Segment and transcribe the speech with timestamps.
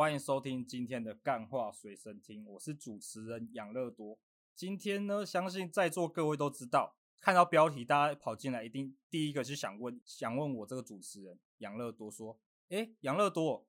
[0.00, 4.18] 欢迎收听今天的干话随身听，我是主持人养乐多。
[4.54, 6.96] 今天呢，相信在座各位都知道。
[7.20, 12.40] 看到标题，大家跑进来，一定第一个是想问，想问我这个主持人养乐多说
[12.70, 13.66] ：“诶，养乐多，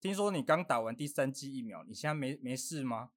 [0.00, 3.10] 听说你刚打完第三剂疫苗，你现在没没事吗？”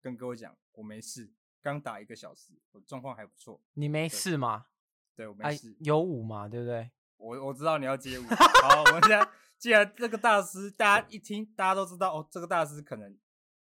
[0.00, 1.30] 跟各位讲，我没事，
[1.60, 3.60] 刚打一个小时，我状况还不错。
[3.74, 4.68] 你没事吗？
[5.14, 5.72] 对，我没事。
[5.72, 6.48] 啊、有舞嘛？
[6.48, 6.90] 对不对？
[7.18, 8.22] 我我知道你要接舞。
[8.22, 9.28] 好，我们现在
[9.64, 13.16] 既然这个大师，大家一听，大家都知道哦，这个大师可能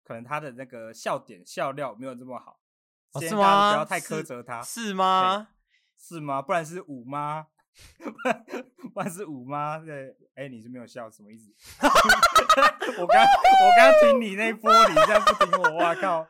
[0.05, 2.62] 可能他的那个笑点笑料没有这么好，
[3.12, 3.73] 哦、是吗？
[3.73, 5.49] 不要太苛责他，是，是吗？
[5.98, 6.41] 是吗？
[6.41, 7.48] 不然是五吗？
[8.93, 9.79] 不然是五吗？
[9.79, 11.51] 对，哎、欸，你是没有笑，什么意思？
[12.98, 16.26] 我刚我刚听你那波，你现在不听我，哇靠！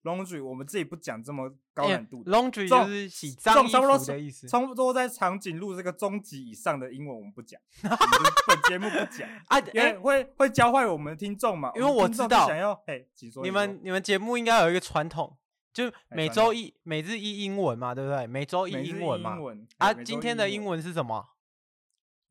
[0.05, 2.33] Laundry，我们自己不讲这么高难度的。
[2.33, 4.49] Laundry 就是洗脏衣服的意思。
[4.49, 7.61] 差不多在长颈鹿这个中级以上的英文，我们不讲。
[7.83, 11.71] 我们本节目不讲 啊，因为会会教坏我们的听众嘛。
[11.75, 13.07] 因为我知道，想要嘿，
[13.43, 15.37] 你们你们节目应该有一个传统，
[15.79, 18.27] 就每周一每日一英文嘛，对不对？
[18.27, 19.39] 每周一英文嘛。
[19.77, 21.25] 啊，今天的英文是什么？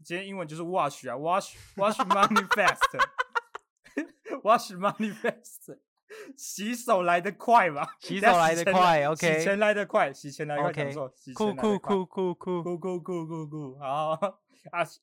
[0.03, 5.79] 今天英文就是 wash 啊，wash wash money fast，wash money fast。
[6.35, 7.95] 洗手来得快吧？
[7.99, 9.39] 洗手来得快，OK。
[9.39, 11.07] 洗钱来得快，洗钱来得快，没错。
[11.33, 14.19] 酷酷酷酷酷酷酷酷酷酷，好啊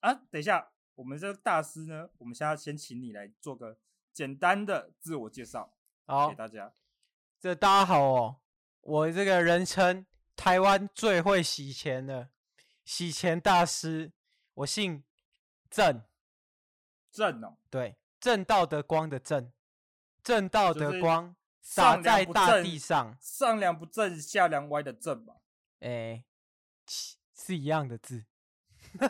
[0.01, 0.13] 啊！
[0.31, 3.79] 等一下，我们这个大师呢，我们现在先请你来做个
[4.13, 5.73] 简单的自我介绍，
[6.07, 6.75] 好，给大家。
[7.45, 8.37] 这大家好哦，
[8.81, 12.31] 我这个人称台湾最会洗钱的
[12.87, 14.13] 洗钱大师，
[14.55, 15.05] 我姓
[15.69, 16.03] 郑，
[17.13, 19.53] 郑哦，对，正道的光的正。
[20.23, 25.35] 正道的光洒在大地上，上梁不正下梁歪的正嘛？
[25.81, 26.25] 哎，
[27.35, 28.25] 是一样的字，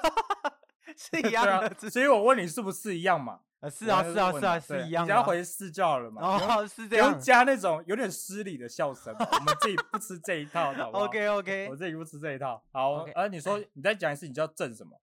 [0.99, 3.43] 是一样的字，所以我问你是不是一样嘛？
[3.65, 5.07] 啊，是啊，是啊，是啊，是一样。
[5.07, 6.23] 只要回是就好了嘛。
[6.23, 7.15] 哦， 是这样。
[7.15, 12.63] 不加那种有点失礼的笑声， 我们自己不吃这一套，好不好？OK，OK，我自己不吃这一套。
[12.71, 15.01] 好，而你说你再讲一次，你叫郑什么？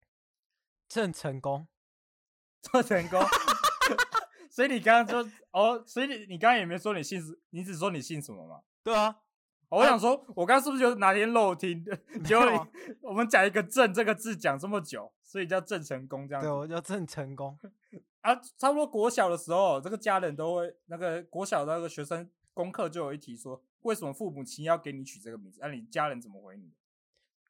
[0.89, 1.67] 郑成功，
[2.61, 3.21] 郑成功。
[4.49, 7.21] 所以你刚刚说哦，所以你你刚刚也没说你姓，
[7.51, 8.61] 你只说你姓什么嘛？
[8.83, 9.15] 对啊，
[9.69, 11.85] 我想说，我刚刚是不是就哪天漏听？
[12.25, 12.67] 结果
[13.01, 16.47] 我们讲一个“郑”这个字讲这么久，所以叫郑成功这样子。
[16.47, 17.59] 对，我叫郑成功
[18.31, 18.41] 啊。
[18.57, 25.59] 差不多国小的时候，这个家人都会那个国小的那个学生功课就有一题说，为什么父母亲要给你取这个名字？
[25.61, 26.71] 那、啊、你家人怎么回你？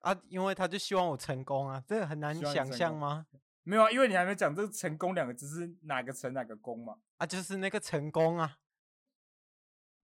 [0.02, 3.26] 啊，因为他就希望我成功啊，这个很难想象吗？
[3.64, 6.98] 没有啊，因为你还没讲这个“成功”两个字是哪个成哪个功嘛？
[7.18, 8.60] 啊，就是那个成功啊。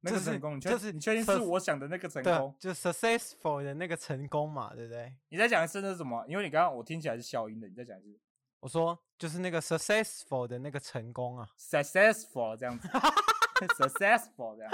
[0.06, 2.54] 那个成功，就是你确定是我想的那个成功？
[2.60, 5.16] 就 successful 的那个成功嘛，对不对？
[5.30, 6.26] 你在讲的是什么？
[6.28, 8.20] 因为你刚刚我听起来是消音的，你在讲的是？
[8.64, 12.88] 我说就是那个 successful 的那个成功啊，successful 这样子，
[13.78, 14.72] successful 这样。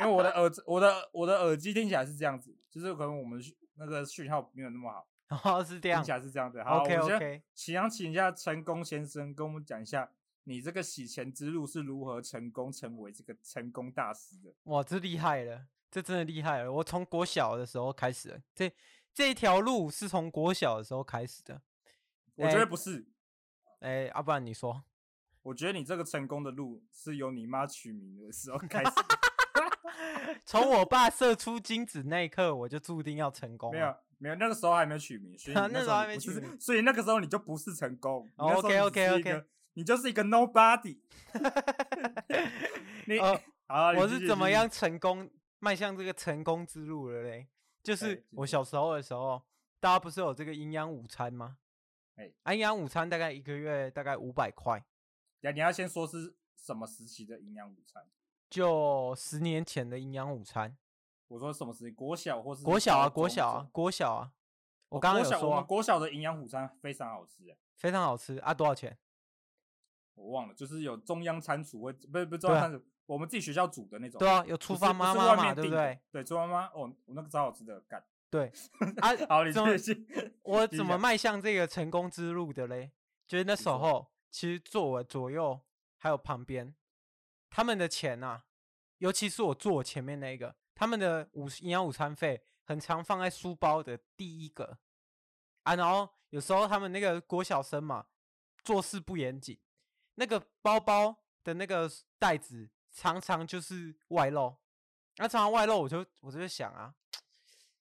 [0.00, 3.40] 因为我的耳我的我的耳机听起来是这样子，就是可能我们
[3.74, 5.06] 那个讯号没有那么好。
[5.28, 6.60] 然哦，是这样，听起来是这样子。
[6.64, 7.42] 好，OK OK。
[7.54, 10.10] 请请一下成功先生跟我们讲一下。
[10.42, 14.52] 你这个洗钱之路是如何成功成为这个成功大师的？
[14.64, 16.72] 哇，这厉害了，这真的厉害了！
[16.72, 18.72] 我从国小的时候开始了，这
[19.14, 21.62] 这条路是从国小的时候开始的。
[22.44, 23.06] 我觉得不是，
[23.80, 24.82] 哎、欸，要、啊、不然你说？
[25.42, 28.90] 我觉得你这个成功的路是由你妈取名的时候 开始。
[30.44, 33.72] 从我爸射出精子那一刻，我就注定要成功。
[33.72, 38.28] 没有，没有，那个时候还没取名，所以 那，那时候还没取名，所以那个时候你就不是成功。
[38.36, 39.44] Oh, OK OK OK。
[39.74, 40.98] 你就是一个 nobody，
[43.06, 47.46] 你、呃、好，我是怎么样成功迈向这个成功之路了嘞？
[47.82, 49.40] 就是我小时候的时候，
[49.78, 51.56] 大家不是有这个营养午餐吗？
[52.20, 54.84] 哎，啊，营养午餐大概一个月大概五百块。
[55.40, 58.06] 呀，你要先说是什么时期的营养午餐？
[58.50, 60.76] 就十年前的营养午餐。
[61.28, 61.90] 我说什么时期？
[61.92, 63.08] 国小或是国小啊？
[63.08, 63.68] 国小啊？
[63.72, 64.32] 国小啊？
[64.90, 68.52] 我刚刚有说、啊，我们国小的营养午餐非常好吃，非常好吃啊！
[68.52, 68.98] 多少钱？
[70.14, 74.18] 我忘了，就是有中央餐厨，会不是不是中央餐厨，我们自己学校煮的那种。
[74.18, 75.98] 对啊，有厨房妈妈嘛，对不对？
[76.10, 78.04] 对，厨房妈妈，哦，我那个超好吃的，干。
[78.30, 78.52] 对
[79.02, 80.06] 啊，好，你继续。
[80.42, 82.92] 我怎么迈向这个成功之路的嘞？
[83.26, 85.60] 就是那时候，其实坐我左右
[85.98, 86.74] 还有旁边，
[87.50, 88.42] 他们的钱呐，
[88.98, 94.78] 尤其是我坐我前面那个，他们的午营养午餐费，很常放在书包的第一个
[95.64, 95.74] 啊。
[95.74, 98.06] 然后有时候他们那个国小生嘛，
[98.62, 99.58] 做事不严谨。
[100.14, 104.56] 那个包包的那个袋子常常就是外露，
[105.16, 106.94] 那常常外露，我就我就在想啊，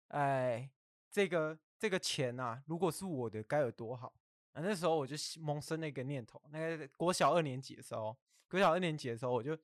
[0.09, 0.69] 哎，
[1.09, 4.13] 这个这个钱啊，如果是我的该有多好
[4.53, 4.61] 啊！
[4.61, 8.15] 那时候我就萌生那个念头，那个国小二年级的时候，
[8.49, 9.57] 国小二年级的时候，我就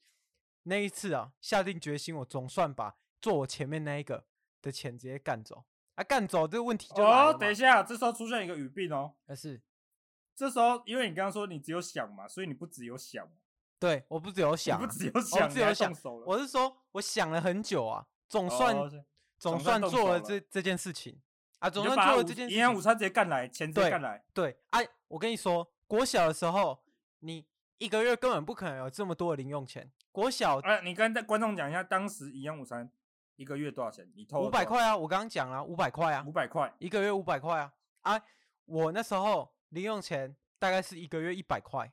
[0.63, 4.25] 那一次啊，下定决心，我总算把坐我前面那一个
[4.61, 5.63] 的钱直接干走
[5.95, 6.03] 啊！
[6.03, 7.03] 干走这个问题就。
[7.03, 9.61] 哦，等一下，这时候出现一个语病哦，但是。
[10.37, 13.25] 这时候，因为你刚刚说你只有想嘛，所以你不只有想。
[13.79, 15.93] 对，我不只有想，不只有想，我只有想。
[16.25, 18.75] 我是说，我想了很久啊，总算
[19.51, 21.19] 总算做了这这件事情
[21.59, 22.57] 啊，总算做了这件事情。
[22.57, 24.23] 营养午餐直接干来，钱直接干来。
[24.33, 26.83] 对，哎，我跟你说，国小的时候，
[27.19, 27.45] 你
[27.77, 29.91] 一个月根本不可能有这么多的零用钱。
[30.11, 32.89] 国小，哎，你跟观众讲一下，当时营养午餐
[33.35, 34.09] 一个月多少钱？
[34.15, 34.95] 你偷五百块啊！
[34.95, 37.73] 我刚刚讲了五百块啊，五百块一个月五百块啊！
[38.01, 38.21] 啊，
[38.65, 39.53] 我那时候。
[39.69, 41.91] 零用钱大概是一个月一百块，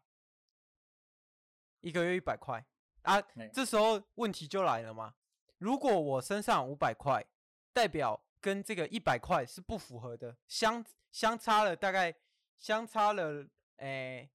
[1.81, 2.65] 一个月一百块
[3.01, 3.21] 啊。
[3.53, 5.15] 这时候问题就来了嘛。
[5.59, 7.25] 如果我身上五百块，
[7.73, 12.15] 代表跟这个一百块是不符合的，相相差了大概
[12.59, 13.47] 相差了
[13.77, 14.31] 诶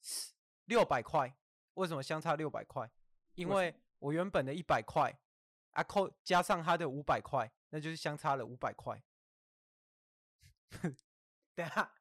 [0.65, 1.35] 六百块。
[1.75, 2.89] 为什么相差六百块？
[3.35, 5.13] 因为我原本的一百块
[5.71, 9.01] 啊扣加上他的五百块，那就是相差了五百块。
[11.55, 11.91] 等下。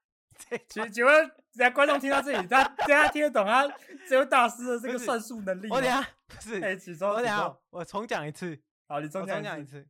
[0.69, 3.67] 请请问，人家观众听到这里，他大家听得懂他
[4.07, 5.77] 只有大师的这个算术能力吗？
[5.77, 8.63] 我等下不是，哎，起床，我等下我重讲一次。
[8.87, 9.89] 好，你重讲一,一次。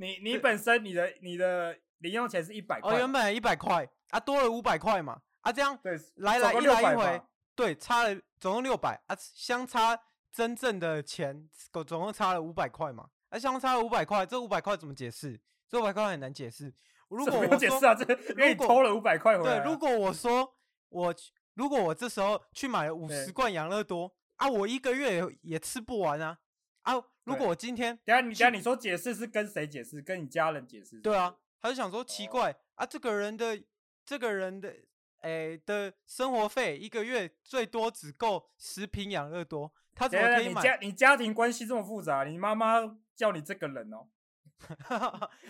[0.00, 7.22] 你你本身你的你的零用钱是一百块，哦，原本一百块啊，多了五百块嘛，啊，这样对，来来一来一回，
[7.54, 10.00] 对，差了总共六百啊，相差
[10.32, 11.46] 真正的钱
[11.86, 15.38] 总共差了五百块嘛，啊，相差了五百块，这五百块怎么解释？
[15.68, 16.72] 这五百块很难解释。
[17.08, 19.60] 如果我解释啊，这因为你偷了五百块回来。
[19.60, 20.54] 对，如果我说
[20.88, 21.14] 我
[21.54, 26.38] 如果我这时候去买了五十罐养乐多啊，我一个月也也吃不完啊
[26.82, 26.94] 啊！
[27.24, 30.00] 如果我今天等下你等下你说解释是跟谁解释？
[30.02, 31.00] 跟你家人解释？
[31.00, 33.62] 对啊，他就想说奇怪啊，这个人的
[34.04, 34.74] 这个人的
[35.20, 40.60] 诶的生活费一个月最多只够十瓶养乐多，他怎么可以买？
[40.60, 44.08] 你家你家庭关系这么复杂，你妈妈叫你这个人哦。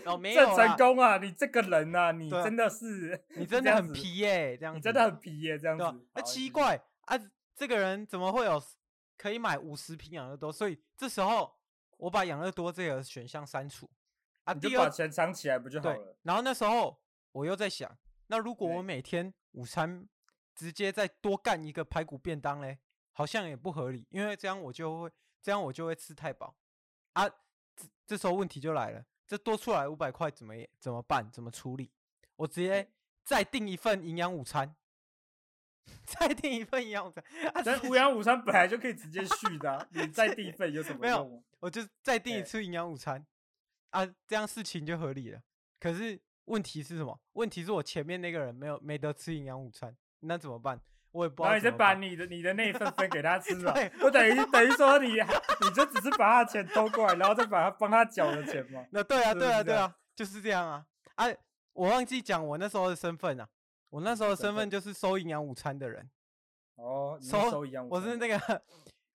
[0.04, 1.18] 哦， 没有成功啊！
[1.18, 5.84] 你这个人啊，你真的是，你真的很皮耶，这样真的很皮耶，这样子。
[6.12, 7.18] 啊，奇怪啊，
[7.56, 8.62] 这个人怎么会有
[9.18, 10.52] 可以买五十瓶养乐多？
[10.52, 11.52] 所以这时候
[12.00, 13.88] 我把养乐多这个选项删除
[14.44, 16.16] 啊，你就把钱藏起来不就好了？
[16.22, 16.98] 然后那时候
[17.32, 20.08] 我又在想，那如果我每天午餐
[20.54, 22.78] 直接再多干一个排骨便当嘞，
[23.12, 25.10] 好像也不合理，因为这样我就会
[25.42, 26.56] 这样我就会吃太饱
[27.12, 27.28] 啊。
[27.28, 31.30] 这这时候问题就来了，这多出来五百块怎么怎么办？
[31.30, 31.90] 怎么处理？
[32.36, 32.90] 我直接
[33.24, 34.74] 再订一份营养午餐，
[36.06, 37.24] 再订一份营养午餐。
[37.64, 41.28] 但营养午餐本来就可以直接续的、啊， 你再订一份有什么用？
[41.28, 43.24] 没有，我就再订一次营养午餐、
[43.90, 45.40] 欸、啊，这样事情就合理了。
[45.78, 47.20] 可是问题是什么？
[47.34, 50.80] 问题是我前面那个人没有没得吃营养午餐，那怎么办？
[51.12, 51.52] 我也不知道。
[51.52, 58.84] 然后你就把你的你的那一份分给他吃了， 我等于等于说你你就只是把他的钱偷过来，然后再把他帮他缴的钱吗？
[58.90, 61.26] 那对啊对啊对啊，就是这样啊啊！
[61.72, 63.48] 我忘记讲我那时候的身份啊，
[63.90, 66.08] 我那时候的身份就是收营养午餐的人。
[66.76, 68.62] 哦，收营养午餐，我是那个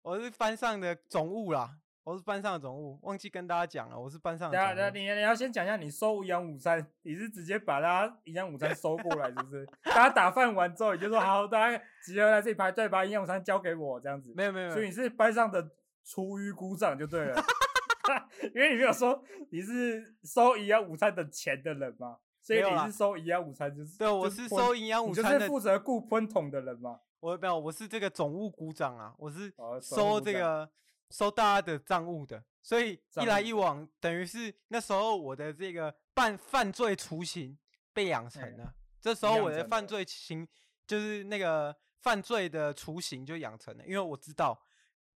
[0.02, 1.78] 我是班上的总务啦。
[2.04, 4.76] 我是班上的总务，忘记跟大家讲了，我是班上的等下。
[4.76, 9.66] 等下，你你要先讲一下，你收营养午餐，你是直接把大家营养午餐收过来，是不是？
[9.86, 14.32] 大家打饭完之后，你就说好，大家集合来这里排队，把营养午餐交给我，这样子。
[14.36, 15.68] 没有没有，所以你是班上的
[16.04, 17.44] 厨余股长就对了
[18.54, 23.98] 因为你没有说你是收营养午餐的钱的人嘛，所以你是收营养午餐就是。
[23.98, 27.00] 对，我是收营养午餐的，就是负责雇喷桶的人嘛。
[27.20, 30.70] 我没有，我是这个总务股长啊，我是收这个。
[31.12, 37.56] 收大家的账务的，所以一来一往，等于是那时候我的这个犯犯罪雏形
[37.94, 38.74] 被养成了。
[39.00, 40.46] 这时候我的犯罪形
[40.88, 44.60] 就是那个犯罪的雏形就养成了，因为我知道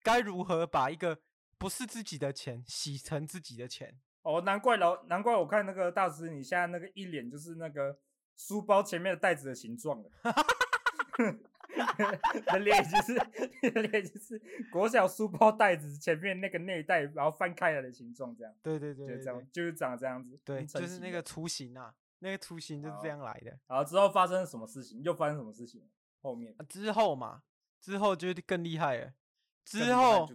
[0.03, 1.17] 该如何把一个
[1.57, 3.97] 不是自己的钱洗成自己的钱。
[4.27, 7.97] 哦，难怪老难怪我看那个大师，你现在那个一脸就是那个
[8.37, 10.11] 书包前面的袋子的形状了。
[12.47, 13.13] 的脸就是，
[13.63, 14.41] 你的脸就是
[14.73, 18.53] 国小书包袋子前面那个内袋，然后翻开来的形状，这样。
[18.63, 20.37] 对对对，就这样，就是长这样子。
[20.45, 23.57] 对，就是那个雏形啊，那个雏形就是这样来的。
[23.69, 25.01] 然后之后发生了什么事情？
[25.05, 25.89] 又发生什么事情？
[26.21, 27.45] 后面、啊、之后嘛，
[27.81, 29.13] 之后就更厉害了。
[29.65, 30.29] 之后，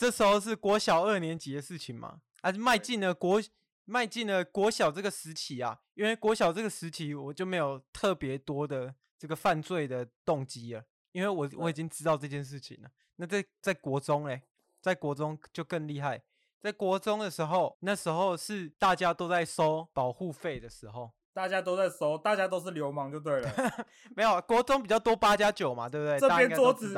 [0.00, 2.22] 这时候是国小二年级的事情嘛？
[2.40, 3.38] 啊，迈进了国，
[3.84, 8.94] 迈进了国小这个时期啊，因为国小这个时期我就没有特别多的。
[9.18, 12.88] 这个犯罪的动机了，因为我我已经知道这件事情了。
[13.16, 14.40] 那在在国中嘞，
[14.80, 16.22] 在国中就更厉害。
[16.58, 23.52] 在国中的时候，那时候是大家都在收保护费的时候，大家都在收，大家都是流氓就对了。
[24.16, 26.18] 没有，国中比较多八加九嘛，对不对？
[26.18, 26.96] 这边桌子，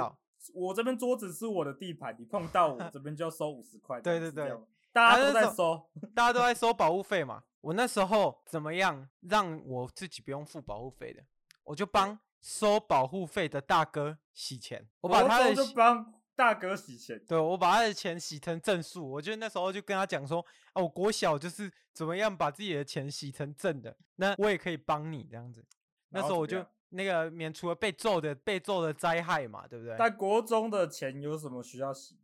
[0.54, 4.00] 我这边桌子是我的地盘，你碰到我这边就要收五十块。
[4.00, 4.52] 对对对，
[4.92, 7.42] 大家都在收， 大家都在收保护费嘛。
[7.60, 11.22] 我那时候怎么样让我自己不用付保护费的？
[11.64, 19.08] 我就帮收保护费的大哥洗钱，我把他的就帮大哥洗钱，对，我把他的钱洗成正数。
[19.08, 25.64] 我就那时候就跟他讲说，啊，我国小就是怎么样把自己的钱洗成正的，那我也可以帮你这样子。
[26.08, 29.96] 那时候我就那个免除了被揍的被揍的灾害嘛，对不对？
[29.98, 32.16] 但国中的钱有什么需要洗？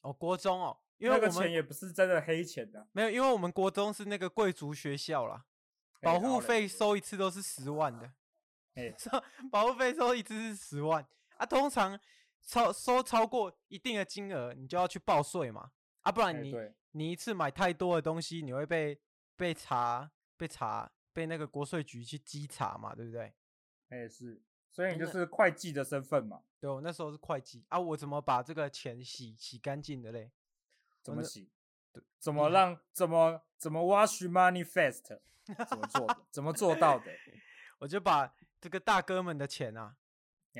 [0.00, 5.44] 哦，国中哦，因那个钱也不是真的黑钱的，没有，因为我们国中是那个贵族学校啦，
[6.00, 8.12] 保护费收一次都是十万的。
[8.74, 9.10] 哎，收
[9.50, 11.98] 保护费收一次是十万啊，通常
[12.42, 15.70] 超收超过一定的金额，你就要去报税嘛，
[16.02, 16.54] 啊，不然你
[16.90, 18.98] 你一次买太多的东西，你会被
[19.36, 23.32] 被查被查被那个国税局去稽查嘛，对不对？
[23.88, 26.42] 哎，是，所以你就是会计的身份嘛。
[26.60, 30.30] 对，我那时候是会计啊，我怎么把这个钱洗洗干净的嘞？
[31.02, 31.50] 怎么洗？
[32.18, 35.18] 怎么让怎么怎么 wash money fast？
[35.68, 36.16] 怎么做的？
[36.30, 37.06] 怎么做到的？
[37.80, 38.34] 我就把。
[38.60, 39.94] 这个大哥们的钱啊，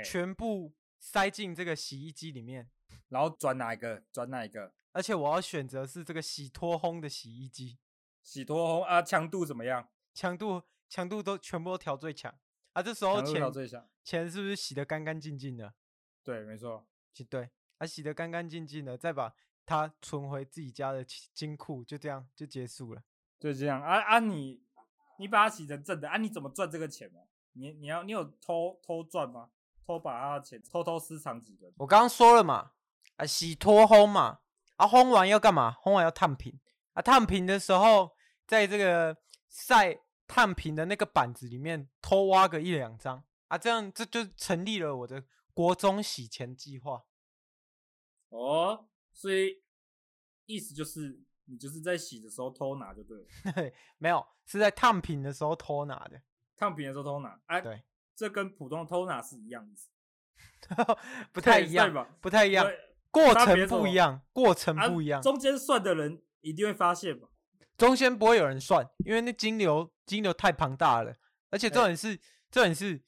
[0.05, 2.71] 全部塞进这个洗衣机里面，
[3.09, 4.05] 然后转哪一个？
[4.13, 4.75] 转哪一个？
[4.93, 7.79] 而且我要选择是这个洗脱烘的洗衣机，
[8.23, 9.89] 洗脱烘啊，强度怎么样？
[10.13, 12.39] 强度强度都全部都调最强
[12.75, 12.83] 啊！
[12.83, 13.41] 这时候钱
[14.05, 15.73] 钱是不是洗得干干净净的？
[16.23, 16.87] 对，没错，
[17.31, 19.33] 对，啊，洗得干干净净的，再把
[19.65, 23.03] 它存回自己家的金库，就这样就结束了。
[23.41, 24.19] 就这样啊啊！
[24.19, 24.63] 你
[25.19, 26.17] 你把它洗成正的啊？
[26.17, 27.21] 你怎么赚这个钱呢？
[27.53, 29.51] 你你要你有偷偷赚吗？
[29.87, 31.71] 偷把他的钱偷偷私藏几个？
[31.77, 32.73] 我刚刚说了嘛，
[33.17, 34.41] 啊，洗脱烘嘛，
[34.77, 35.77] 啊，烘完要干嘛？
[35.83, 36.59] 烘完要烫平
[36.95, 38.17] 啊，烫平的时候，
[38.47, 39.17] 在这个
[39.49, 47.05] 晒烫平的那个板子里面偷挖个一两张啊，这样这就成立了我的国中洗钱计划。
[48.31, 49.63] 哦，所以
[50.47, 53.27] 意思就是你就是在洗的时候偷拿就对了。
[53.99, 56.21] 没有，是在烫平的时候偷拿的。
[56.57, 60.99] 烫平的时候偷拿，哎，对，这跟普通的偷拿是一样的，
[61.33, 62.17] 不太一样吧？
[62.21, 62.67] 不太一样，
[63.11, 65.21] 过程不一样，过程不一样。
[65.21, 67.29] 中间算的人一定会发现吧？
[67.77, 71.15] 中间不会有人算，因为那金流金流太庞大了，
[71.51, 72.17] 而且重点是
[72.51, 73.03] 重点是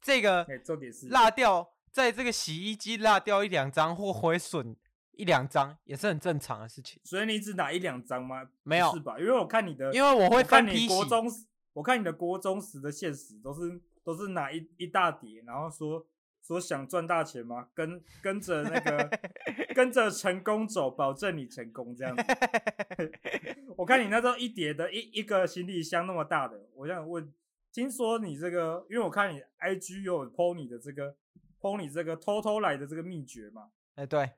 [0.00, 4.76] 这个，重点是落掉，在这个洗衣机落掉一两张或毁损
[5.12, 7.00] 一两张也是很正常的事情。
[7.04, 8.48] 所以你只拿一两张吗？
[8.62, 9.18] 没有，是吧？
[9.18, 11.26] 因为我看你的，因为我会看你国中。
[11.74, 16.06] 我看你的国中时的现实都是都是拿一一大叠，然后说
[16.42, 17.68] 说想赚大钱吗？
[17.72, 19.10] 跟跟着那个
[19.74, 22.22] 跟着成功走，保证你成功这样子。
[23.76, 27.32] 我看你那时候一叠的一一个行李箱那么大的，我想问，
[27.72, 31.14] 听说你这个，因为我看你 IG 有 po 你的这个
[31.60, 33.70] po 你这个偷偷来的这个秘诀嘛？
[33.94, 34.32] 哎，对，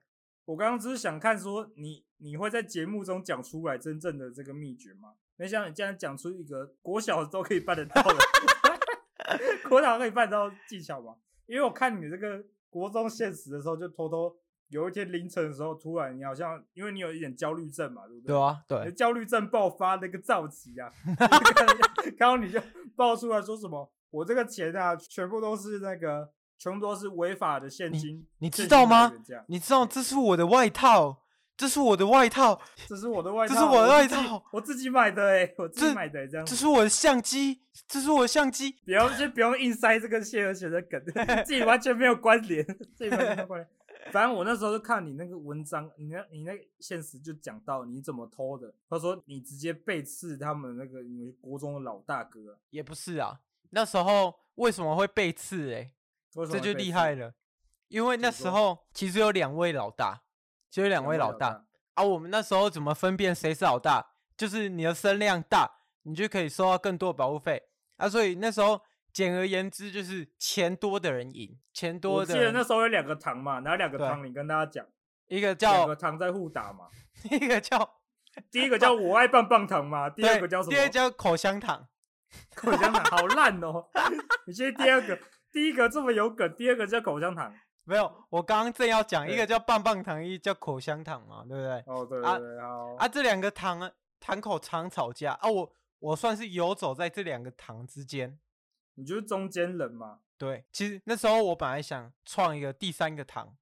[0.44, 5.14] 我刚刚只是想看说你你会在节目中讲出来真正的这个秘诀吗？
[5.37, 8.18] 没想到你竟然讲出一个国小都可以办得到的，
[9.68, 11.16] 国小可以办得到技巧吗？
[11.46, 14.34] 因为我看你这个国中现实的时候，就偷偷
[14.68, 18.34] 有一天凌晨的时候，突然你好像因为你有一点焦虑症嘛，对不对？
[18.34, 20.90] 对啊，对，焦虑症爆发那个躁急啊，
[22.18, 22.60] 然后你就
[22.96, 29.12] 爆出来说什么，我这个钱啊，全部都是那个，全部都是违法的现金，你，你知道吗？
[29.48, 31.24] 你知道这是我的外套。
[31.56, 36.44] 这是我的外套，这是我的外套，这是我的外套，我自己买的诶，我自己买的、欸、这，样。
[36.44, 38.73] 这是我的相机，这是我的相机。
[38.84, 41.00] 不要先不用硬塞这个谢和弦的梗，
[41.46, 42.64] 自己完全没有关联，
[42.96, 43.70] 自己完全没有关联。
[44.11, 48.75] 反正我那时候就看你那个文章，你那，你那现实就讲到你怎么偷的。
[48.90, 53.38] 他说你直接背刺他们那个你们国中的老大哥，也不是啊。
[53.70, 55.73] 那时候为什么会背刺？
[55.73, 55.92] 哎，
[56.50, 57.32] 这就厉害了，
[57.87, 60.24] 因为那时候其实有两位老大。
[60.75, 61.64] 就有两位老大，
[61.95, 62.02] 啊！
[62.02, 64.04] 我们那时候怎么分辨谁是老大？
[64.37, 65.71] 就是你的声量大，
[66.02, 67.62] 你就可以收到更多的保护费
[67.97, 68.09] 啊！
[68.09, 68.81] 所以那时候
[69.12, 72.37] 简而言之就是钱多的人赢，钱多的人。
[72.37, 74.26] 我记得那时候有两个堂嘛，哪两个堂？
[74.26, 74.85] 你跟大家讲，
[75.28, 76.88] 一个叫两个堂在互打嘛，
[77.31, 77.88] 一个叫
[78.50, 80.73] 第一个叫我爱棒棒糖嘛， 第二个叫什么？
[80.73, 81.87] 第二个叫口香糖，
[82.57, 83.87] 口香糖好烂哦！
[84.49, 85.16] 你先第二个，
[85.52, 87.54] 第一个这么有梗，第二个叫口香糖。
[87.87, 91.85] 没有，我刚刚正要讲一个叫棒棒糖，一个叫口香糖嘛，对不对？
[91.87, 98.38] 哦，对对对，啊啊，这两个糖啊，堂口常吵架啊，我我算是游走在这两个糖之间，
[98.95, 100.21] 你就是中间人嘛。
[100.38, 103.55] 对，其实那时候我本来想创一个第三个糖，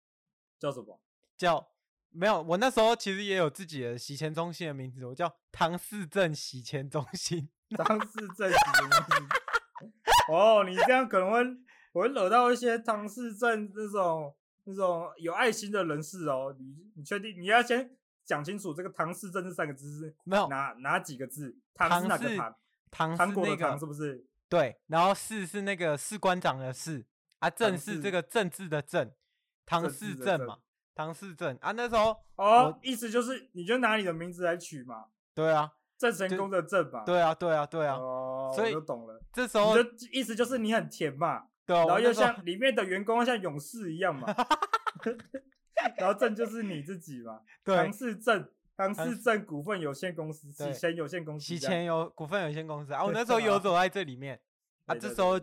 [0.59, 1.01] 叫什么？
[1.37, 1.73] 叫
[2.11, 7.49] 没有，我那时候其实也有自己的洗钱中心的名字，我叫唐氏镇洗钱中心。
[7.77, 9.29] 唐氏镇洗钱中心。
[10.29, 11.45] 哦，你这样可能会。
[11.93, 16.55] 我会惹到一些唐氏症这种那种有爱心的人士哦。
[16.59, 17.91] 你你确定你要先
[18.25, 21.57] 讲清楚这个唐氏症这三个字是没有哪哪几个字？
[21.75, 22.57] 唐是哪个唐？
[22.91, 24.27] 唐糖果的唐是不是？
[24.49, 27.07] 对，然后士是那个士官长的士
[27.39, 29.11] 啊，政是这个政治的政，
[29.65, 30.59] 唐氏症嘛，
[30.95, 31.73] 唐氏症啊。
[31.73, 35.07] 那时候哦，意思就是你就拿你的名字来取嘛。
[35.35, 37.03] 对啊，郑成功的郑嘛。
[37.05, 37.97] 对啊，对啊，对啊。
[37.97, 39.23] 哦，我就懂了。
[39.33, 41.47] 这时候就意思就是你很甜嘛。
[41.65, 44.27] 对，然后又像里面的员工像勇士一样嘛，
[45.97, 52.93] 然后正就是你自己嘛，唐氏正，唐氏镇股份有限公司，洗钱有限公司，洗钱有股份有限公司。
[52.93, 54.41] 啊，我那时候游走在这里面。
[54.87, 55.41] 啊，这时候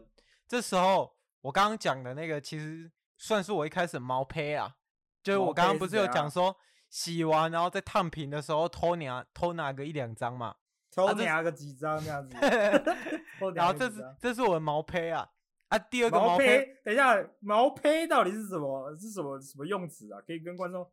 [0.47, 4.75] 这时候我刚刚讲的那个其实算是我一开始毛胚啊，
[5.23, 6.55] 就是我刚刚不是有讲说
[6.89, 10.55] 洗完然后再烫平的时候偷拿偷拿个一两张嘛，
[10.91, 11.13] 偷。
[11.13, 12.35] 拿个几张这样子，
[13.55, 15.29] 然后这是这是我的毛胚啊。
[15.69, 18.95] 啊，第二个毛胚，等一下，毛胚到底是什么？
[18.97, 20.19] 是什么什么用词啊？
[20.25, 20.87] 可以跟观众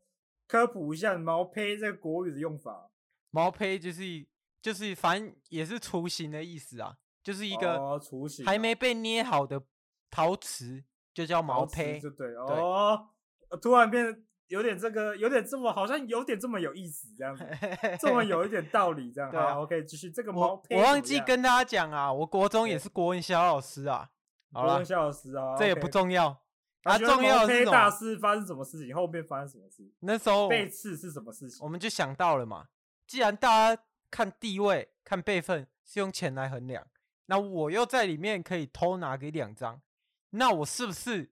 [0.46, 2.90] 科普一下毛胚这个国语的用法。
[3.30, 4.26] 毛胚就是
[4.60, 9.62] 就是反正也是雏形的意思啊，就是一个雏形还没被捏好的
[10.10, 10.84] 陶瓷，
[11.14, 13.08] 就叫毛胚，就对哦。
[13.62, 17.44] 突然变有点这个，有点这么好像有点这么有意思这样子，
[17.98, 19.32] 这么有一点道理这样。
[19.32, 20.76] 好，OK，继续这个毛胚。
[20.76, 24.10] 我忘记跟大家讲啊，我国中也是国文小老师啊。
[24.57, 26.42] 好了，啊，这也不重要。
[26.83, 28.95] 啊，重要的是大事发生什么事情？
[28.95, 29.90] 后面发生什么事？
[30.01, 31.59] 那时候背刺是什么事情？
[31.64, 32.69] 我们就想到了嘛。
[33.09, 36.87] 既然大家看地位、看辈分是用钱来衡量，
[37.27, 39.83] 那我又在里面可以偷拿个一两张，
[40.31, 41.29] 那我是不是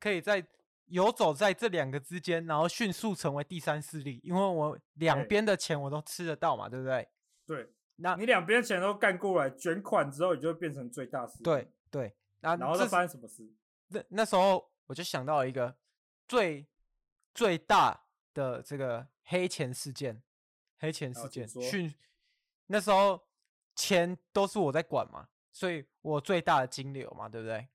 [0.00, 0.44] 可以在
[0.86, 4.20] 游走在这两个之间，然后迅速成为第三势力？
[4.24, 7.08] 因为我两边的钱我都吃得到嘛，对不对？
[7.46, 7.72] 对。
[7.98, 11.44] 那你两边钱都干过来，卷款之后，你就会变成最大势力。
[11.44, 12.16] 对对。
[12.54, 13.50] 然后再发生什么事？
[13.88, 15.76] 那那时候我就想到了一个
[16.28, 16.66] 最
[17.34, 18.04] 最大
[18.34, 20.22] 的这个黑钱事件，
[20.78, 21.48] 黑钱事件。
[21.48, 21.92] 迅
[22.66, 23.20] 那时候
[23.74, 27.68] 钱都是我在管嘛，所以我最大的金流嘛，对不对？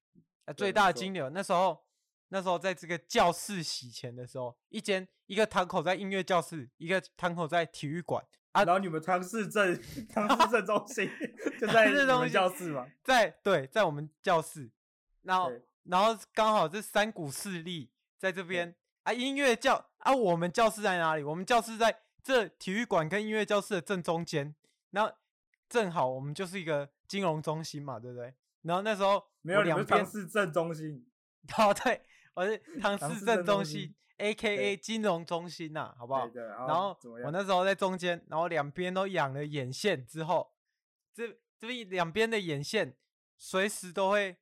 [0.46, 1.30] 啊，最大的金流。
[1.30, 1.86] 那时候
[2.30, 8.64] 那时候在这个教室洗钱的时候，一间一个堂口在音乐教室，一个堂口在体育馆啊。
[8.64, 9.82] 然后你们唐市镇
[10.14, 11.10] 唐市镇中心
[11.60, 14.70] 就在你们教室嘛，在对，在我们教室。
[15.24, 15.52] 然后
[15.84, 21.24] 然后刚好这三股势力在这边啊，音乐教啊，我们教室在哪里？
[21.24, 24.56] 我们教室在这体育馆跟音乐教室的正中间。
[24.92, 25.12] 然后
[25.70, 28.34] 正好我们就是一个金融中心嘛，对不对？
[28.64, 31.08] 然后那时候没有，两边是正中心。
[31.58, 32.02] 哦，对，
[32.34, 36.28] 我是唐市镇中心，A K A 金融中心呐、啊，好不好？
[36.28, 40.54] 对，然后我那时候在中间，然后两边都养了眼线之后，
[41.14, 42.96] 这这边两边的眼线
[43.38, 44.38] 随时都会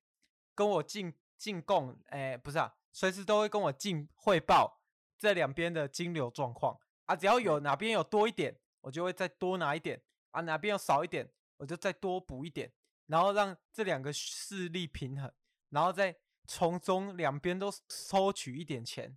[0.53, 4.81] 跟我进进贡，哎，不是啊，随时都会跟我进汇报
[5.17, 6.77] 这两边的金流状况。
[7.05, 10.01] 啊，只要有哪边有多一点，我就会再多拿一点。
[10.31, 12.71] 啊，哪边有少一点，我就再多补一点，
[13.07, 15.31] 然后让这两个势力平衡，
[15.69, 16.15] 然后再。
[16.51, 19.15] 从中两边都收取一点钱，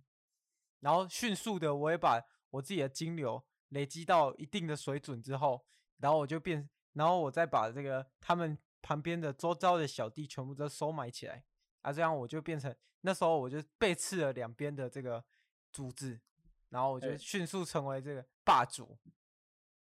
[0.83, 5.65] 然后迅速的，我也把我自己的金流累积到一定的水准之后，
[5.99, 11.45] 然后我就变，然后我再把这个他们旁边的周遭的小弟全部都收买起来，
[11.83, 15.23] 啊，这样我就变成那时候我就背刺了两边的这个
[15.71, 16.19] 组织，
[16.67, 18.99] 然后我就迅速成为这个霸主。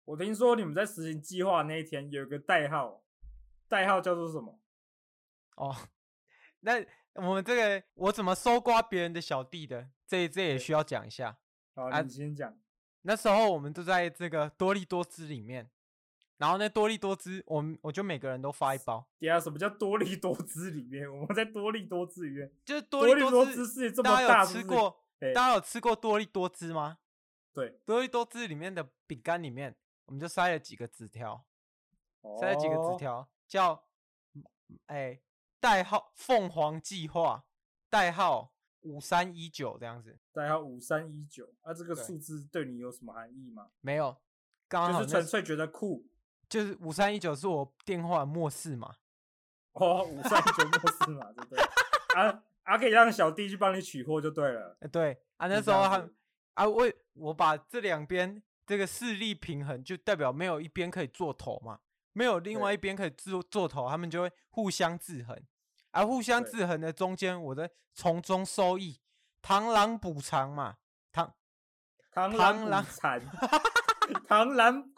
[0.06, 3.04] 我听说你们在实行计划那一天有一个代号，
[3.68, 4.58] 代号叫做什么？
[5.56, 5.76] 哦，
[6.60, 6.82] 那。
[7.16, 9.88] 我们这个我怎么搜刮别人的小弟的？
[10.06, 11.36] 这这也需要讲一下。
[11.74, 12.56] 好，啊、你先讲。
[13.02, 15.70] 那时候我们都在这个多利多汁里面，
[16.38, 19.06] 然后那多利多汁，我们我就每个人都发一包。
[19.18, 21.10] 对啊，什么叫多利多汁里面？
[21.10, 25.02] 我们在多利多汁里面，就是多利多汁是这么大，大家有吃过？
[25.34, 26.98] 大家有吃过多利多汁吗？
[27.52, 29.74] 对，多利多汁里面的饼干里面，
[30.04, 31.44] 我们就塞了几个纸条，
[32.40, 33.84] 塞了几个纸条，哦、叫
[34.86, 35.20] 哎。
[35.66, 37.44] 代号凤凰计划，
[37.90, 38.52] 代号
[38.82, 43.70] 五三一九这样子，代号五三一九，那这个数字对你有什么含义吗？
[43.80, 44.16] 没有，
[44.68, 46.06] 刚好就是纯粹觉得酷，
[46.48, 48.94] 就是五三一九是我电话末世嘛。
[49.72, 51.64] 哦，五三一九末世嘛， 对不对？
[52.14, 54.78] 啊啊，可以让小弟去帮你取货就对了。
[54.92, 56.08] 对啊，那时候他
[56.54, 61.80] 啊，我我把这两边这个势力平衡，就代表没有一边可以做头嘛。
[62.12, 65.36] 没有另外一边可以做做头，他们就会互相制衡，
[65.96, 69.00] 而互相制衡的中间，我在从中收益，
[69.42, 70.76] 螳螂捕蝉嘛，
[71.10, 71.30] 螳
[72.12, 73.20] 螳螂捕蝉，
[74.28, 74.90] 螳螂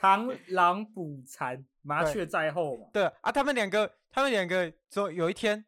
[0.00, 2.88] 螳螂捕蝉，麻雀在后嘛。
[2.90, 5.62] 对啊，他们两个，他们两个总有一天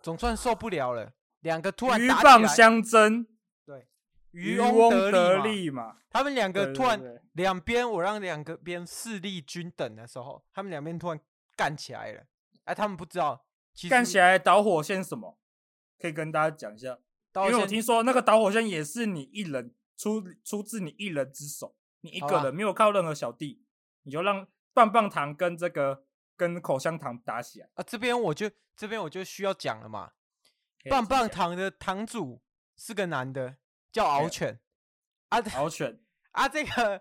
[0.00, 3.26] 总算受不了了，两个突然鹬蚌相争。
[3.66, 3.86] 对
[4.30, 6.98] 渔翁得利嘛，嘛，他们两个突然
[7.32, 11.20] 两边，我让两个边势力均等的时候，他们两边突然
[11.54, 12.22] 干起来了。
[12.64, 13.45] 哎，他们不知道，
[13.88, 15.38] 干起来导火线什么？
[15.98, 16.98] 可以跟大家讲一下。
[17.34, 23.62] 因为我听说那个导火线也是你一人出出自你一人之手，你一个人没有靠任何小弟，
[24.04, 26.04] 你就让棒棒糖跟这个
[26.36, 27.84] 跟口香糖打起来啊！
[27.86, 30.12] 这边我就这边我就需要讲了嘛，
[30.88, 32.40] 棒棒糖的堂主
[32.76, 33.56] 是个男的。
[33.92, 34.60] 叫敖犬，
[35.30, 35.98] 啊，敖犬
[36.32, 37.00] 啊，这个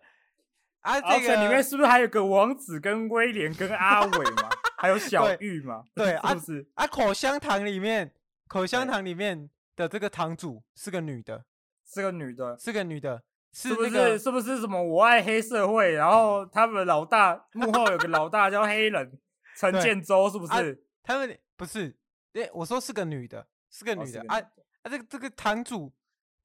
[0.80, 4.50] 啊，这个里面是不是还有个王子跟威廉跟阿伟嘛？
[4.86, 5.84] 还有小玉嘛？
[5.96, 8.14] 对， 是不是啊，啊，口香糖里面，
[8.48, 11.44] 口香糖里面的这个堂主是个女的，
[11.86, 14.20] 是个女的，是个女的，是，不是？
[14.20, 15.94] 是不是什么我爱黑社会？
[15.94, 19.20] 然后他们老大幕后有个老大叫黑人
[19.58, 20.54] 陈建州，是不是？
[20.54, 20.62] 啊，
[21.04, 21.96] 他们不是，
[22.32, 24.40] 对，我说是个女的，是个女的，哦，个女的啊
[24.84, 25.92] 啊，这个这个堂主。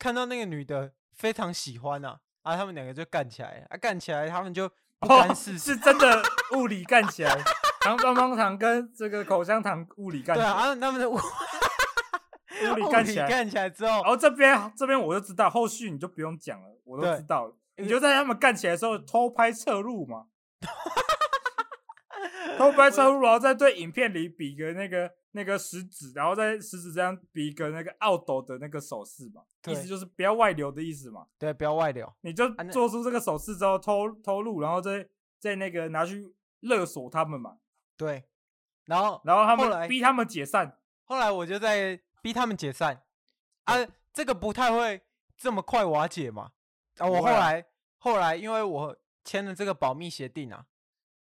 [0.01, 4.67] 看到那个女的非常喜欢啊，啊，他们两个就干起来，啊，干起来，他们就
[4.99, 6.23] 不甘示弱，是真的
[6.57, 7.37] 物理干起来，
[7.81, 11.17] 糖棒棒糖跟这个口香糖物理干起来，对啊，他们的 物
[12.77, 20.27] 理干起来，干起来之后，然后这边这边我就知道，后续你就不用讲了，我都知道了，你就在他们干起来的时候偷拍侧录嘛，
[22.59, 25.11] 偷拍侧录，然后再对影片里比个那个。
[25.33, 31.25] 那个食指，然后在食指这样比一个那个奥斗的那个手势嘛，意思就是不要外流的意思嘛。
[31.39, 32.13] 对，不要外流。
[32.23, 35.07] 你就做出这个手势之后偷偷录，然后再
[35.39, 37.59] 再那个拿去勒索他们嘛。
[38.01, 38.25] 对，
[38.87, 40.79] 然后然后他们来逼他们解散。
[41.05, 43.03] 后来我就在 逼他们解散。
[43.65, 43.75] 啊，
[44.13, 45.03] 这个不太会
[45.37, 46.53] 这么快瓦解嘛。
[46.99, 47.67] 啊，我后来
[47.99, 50.67] 后来因为我签了这个保密协定啊，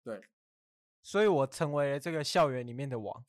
[0.03, 0.21] 对，
[1.01, 3.23] 所以我成为了这个校园里面的王。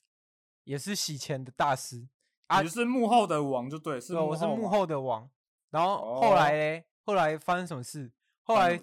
[0.65, 2.09] 也是洗钱的大师
[2.49, 2.61] 啊！
[2.61, 5.31] 你是幕后的王就对，是对，我是幕后的王。
[5.71, 8.11] 然后后来嘞，后来发生什么事？
[8.43, 8.77] 后来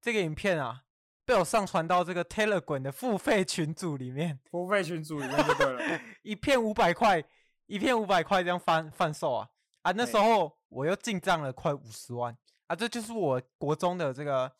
[0.00, 0.82] 这个影片啊，
[1.28, 4.40] 被我上传到这个 Telegram 的付费群组里面。
[4.50, 7.22] 付费群组里面就对了， 一片五百块，
[7.66, 9.46] 一片五百块这样贩贩售啊！
[9.82, 12.34] 啊，那时候我又进账了快五十万
[12.68, 12.74] 啊！
[12.74, 14.50] 这就是我国中的这个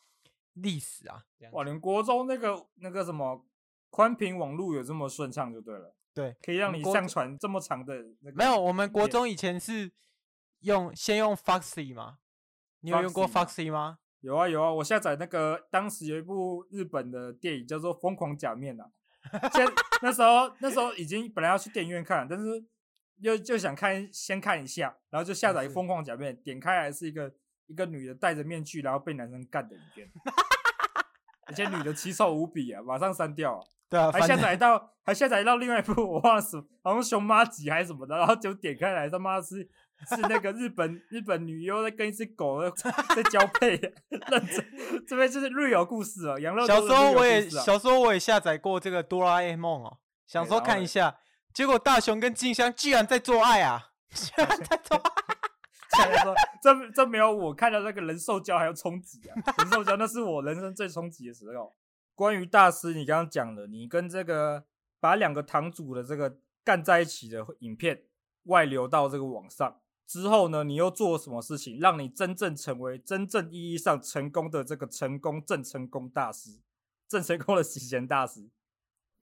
[0.53, 1.23] 历史啊！
[1.53, 3.43] 哇，连国中那个那个什么
[3.89, 5.95] 宽频网络有这么顺畅就对了。
[6.13, 8.37] 对，可以让你上传这么长的那个。
[8.37, 9.91] 没有，我们国中以前是
[10.59, 12.19] 用先用 Foxy 吗？
[12.81, 13.97] 你有用过 Foxy 吗？
[14.21, 18.89] 有啊有啊，我下载那个当时有一部日本的电影叫做《疯狂假面》啊，
[19.53, 19.65] 先
[20.01, 22.63] 那时候那时候已经本来要去电影院看，但是
[23.21, 27.31] 又就想看先看一下，然后就下载《疯狂假面》，点开来是一个
[27.67, 30.09] 一个女的戴着面具，然后被男生干的影片，
[31.47, 33.59] 而且女的奇丑无比啊，马上删掉。
[33.89, 39.67] 对啊，还下载到还下载到另外一部我忘了什么，好像熊妈几还是什么的，然后就点开来，他妈是
[40.07, 43.71] 是那个日本 日本女优在跟一只狗在 在交配，
[44.09, 46.37] 认真，这边就是 real 故事啊。
[46.39, 51.17] 杨乐小时候我也小时候我也下载过这个哆啦 A 梦哦，想说看一下，
[51.53, 53.91] 结果大雄跟静香居然在做爱啊！
[54.13, 59.53] 居然在做爱， 说这这没有我看到那个人兽交还要冲击啊！
[59.57, 61.75] 人兽交那是我人生最冲击的时候。
[62.15, 64.65] 关于大师，你刚刚讲了，你跟这个
[64.99, 68.03] 把两个堂主的这个干在一起的影片
[68.43, 76.57] 外流到这个网上之后呢，你又做了什么事情，让你真正成为真正意义上成功的这个成功郑成功大师，
[77.07, 78.49] 郑成功的洗钱大师？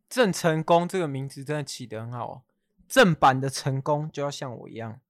[0.08, 2.42] 郑成功这个名字真的起得很好哦，
[2.88, 5.02] 正版的成功就要像我一样，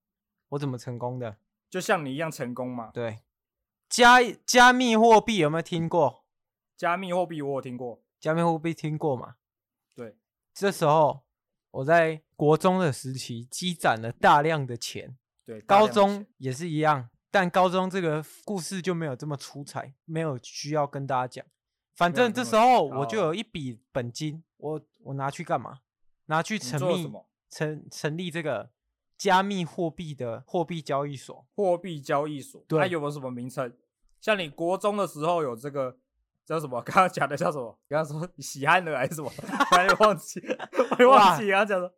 [0.49, 1.37] 我怎么成功的？
[1.69, 2.89] 就像你一样成功嘛？
[2.91, 3.19] 对，
[3.87, 6.23] 加加密货币有没有听过？
[6.75, 9.35] 加密货币我有听过，加密货币听过嘛？
[9.93, 10.17] 对，
[10.55, 11.21] 这时候
[11.69, 15.15] 我在国中的时期积攒了大量的钱，
[15.47, 21.45] 对，高中也是一样，但高中这个故事就没有这么出彩，没有需要跟大家讲。
[21.95, 25.79] 反正这时候我就有一笔本金，我我拿去干嘛？
[26.25, 27.09] 拿去成立
[27.49, 28.69] 成成立这个
[29.17, 31.47] 加密货币的货币交易所。
[31.55, 33.73] 货币交易所，对，它有没有什么名称？
[34.19, 35.97] 像你国中的时候有这个。
[36.45, 36.81] 叫什么？
[36.87, 37.77] 刚刚讲的叫什么？
[37.89, 39.29] 刚刚说喜憨的还是什么？
[39.69, 40.39] 我也忘记，
[40.91, 41.49] 我也忘记。
[41.51, 41.93] 刚刚讲的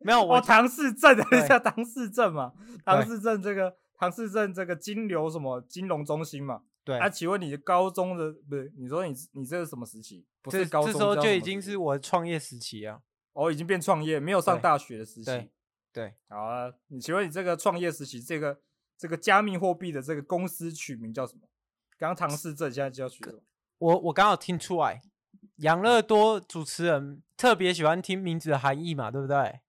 [0.00, 2.52] 没有我唐氏症的叫唐氏症嘛？
[2.84, 6.62] 唐氏症这个唐氏症这个金流什么金融中心嘛？
[6.84, 6.98] 对。
[6.98, 8.72] 啊，请问你的高中的不是？
[8.76, 10.24] 你说你你这是什么时期？
[10.42, 13.00] 不是高中，这时候就已经是我创业时期啊。
[13.34, 15.24] 哦，已经变创业，没有上大学的时期。
[15.24, 15.50] 对
[15.92, 16.14] 对。
[16.28, 18.58] 好啊，你请问你这个创业时期，这个
[18.98, 21.42] 这个加密货币的这个公司取名叫什么？
[21.98, 23.38] 刚刚唐氏症现在就要取什么？
[23.78, 25.02] 我我刚好听出来，
[25.56, 29.60] 养乐多主持人特别喜欢听名字的含义嘛，对不对？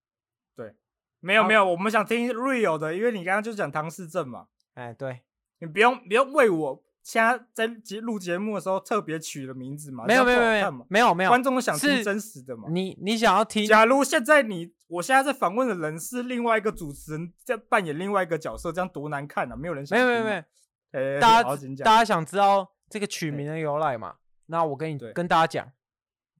[1.22, 4.48] 对，没有没有，我们想听 real 的，因为你刚刚就讲唐氏症嘛。
[4.74, 5.22] 哎，对，
[5.60, 10.06] 你不用不用为我现在在节录节目的时候特别取了名字嘛？
[10.06, 12.68] 没有没有没有没有没有，观众想听真实的嘛？
[12.70, 13.66] 你你想要听？
[13.66, 19.56] 假如现在你我现在在访问的人是另外一个主持人在扮演另外一个角色，这样多难看啊！
[19.56, 20.06] 没有人想听。
[20.06, 20.44] 没有没有
[20.92, 22.72] 没有，大家大家想知道。
[22.92, 24.16] 这个取名的由来嘛，
[24.48, 25.72] 那我跟你跟大家讲，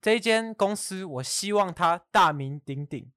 [0.02, 3.10] 这一间公司我希望它大名鼎鼎，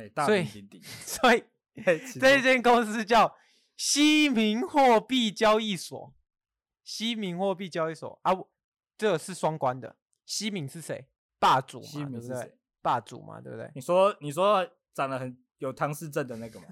[0.00, 1.44] 哎，大名鼎鼎， 所以
[2.20, 3.36] 这间公司叫
[3.76, 6.14] 西明货币交易所，
[6.82, 8.32] 西明货币交易所啊，
[8.96, 11.06] 这个是双关的，西明是谁？
[11.38, 12.58] 霸主嘛，对不对？
[12.82, 13.70] 霸主嘛，对不对？
[13.74, 16.66] 你说你说长得很有唐氏症的那个吗？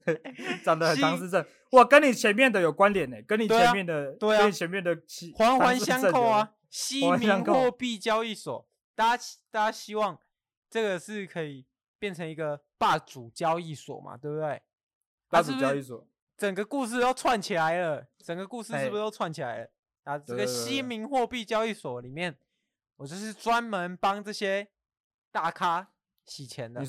[0.64, 4.98] 长得很唐氏症，哇，跟你前面的有关联呢，跟你前面的，对啊，跟你前面的
[5.34, 6.54] 环环相扣啊。
[6.70, 10.16] 西明货币交易所，大家大家希望
[10.70, 11.66] 这个是可以
[12.00, 14.60] 变成一个霸主交易所嘛，对不对？
[15.28, 16.04] 霸主交易所，
[16.36, 19.70] 整个故事都串起来了，整个故事是不是都串起来了？
[20.02, 22.36] 啊，这个西明货币交易所里面，
[22.96, 24.66] 我就是专门帮这些
[25.30, 25.92] 大咖
[26.24, 26.82] 洗钱的。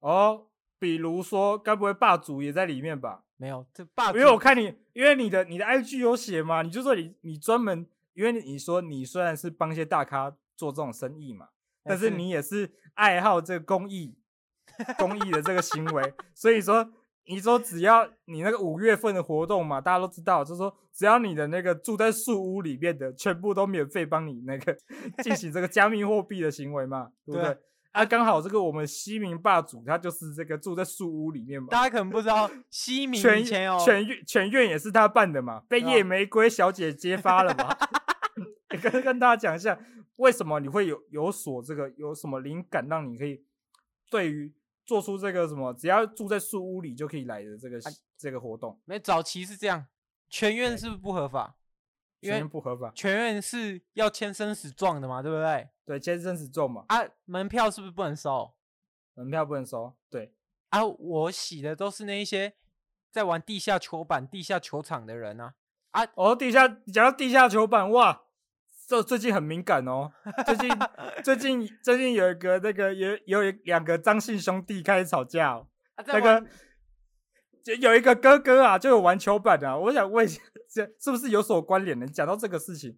[0.00, 0.48] 哦。
[0.78, 3.24] 比如说，该不会霸主也在里面吧？
[3.38, 11.48] 没有，这霸主，因为我看你，因为你的你的 IG 有写嘛，你就说你你专门，因为你说你虽然是帮一些大咖做这种生意嘛，
[11.82, 14.18] 但是你也是爱好这个公益
[14.98, 16.88] 公益的这个行为，所以说
[17.26, 24.76] 你说只要你那个五月份的活动嘛，大家都知道，就是说只要你的那个住在树屋里面的，全部都免费帮你那个
[25.22, 27.58] 进行这个加密货币的行为嘛，对不对？
[27.92, 31.68] 啊，刚好这个我们西明霸主，他就是这个住在树屋里面嘛。
[31.70, 37.74] 大家可能不知道， 西明全全院全院也是他办的嘛，被夜玫瑰小姐揭发了嘛。
[38.82, 39.78] 跟跟大家讲一下，
[40.16, 43.42] 为什么你会有有所这个有什么灵感，让你可以
[44.10, 44.52] 对于
[44.86, 48.80] 做出这个什么，只要住在树屋里就可以来的这个、啊、这个活动？
[48.84, 49.86] 没早期是这样，
[50.30, 51.56] 全院是不是不合法？
[52.22, 55.68] 全院不合法，全院是要签生死状的嘛，对不对？
[55.84, 56.84] 对，签生死状嘛。
[56.88, 58.54] 啊，门票是不是不能收？
[59.14, 59.94] 门票不能收。
[60.10, 60.32] 对。
[60.70, 62.54] 啊，我洗的都是那一些
[63.10, 65.54] 在玩地下球板、地下球场的人啊。
[65.92, 68.25] 啊，哦，地下，讲到地下球板，哇，
[68.86, 70.12] 这最近很敏感哦。
[70.46, 70.70] 最近，
[71.24, 75.66] 最近，最近有一个那个有有两个张姓兄弟开始吵架哦。
[75.96, 76.46] 啊，那个。
[77.64, 79.76] 就有一个哥哥啊，就有玩球板的、啊。
[79.76, 80.40] 我想问一下，
[80.72, 82.06] 这是不是有所关联呢？
[82.06, 82.96] 讲到这个事情，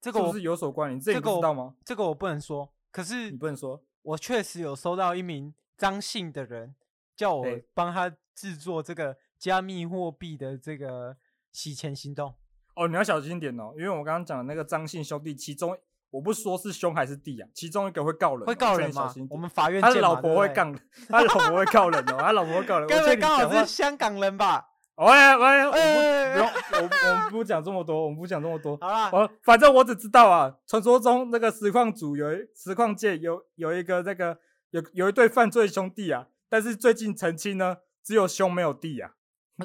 [0.00, 1.76] 这个我是，是有所关联，这个不知道吗？
[1.84, 6.74] 这个我不能说，可是你不能说，我确实有收到一名张姓的人
[7.14, 11.16] 叫我帮他制作这个加密货币的这个
[11.52, 12.34] 洗钱行动。
[12.78, 15.76] 哦，你要小心点哦，因为我刚刚讲的那个张姓兄弟，其中
[16.10, 19.12] 我不说是兄还是弟啊，其中一个会告人，会告人吗？
[19.28, 20.72] 我们法院他的老婆会告，
[21.08, 22.88] 他老婆会告人哦，他老婆会告人。
[22.88, 24.64] 该不会刚好是香港人吧？
[24.94, 28.76] 喂喂，我不不用，我我们不讲这么多，我们不讲这么多。
[28.80, 34.38] 好啦，我反正我只知道啊，传说中那个实况组有一实况界有有一个那个
[34.70, 39.12] 有有一对犯罪兄弟啊，但是最近澄清呢，只有兄没有弟啊，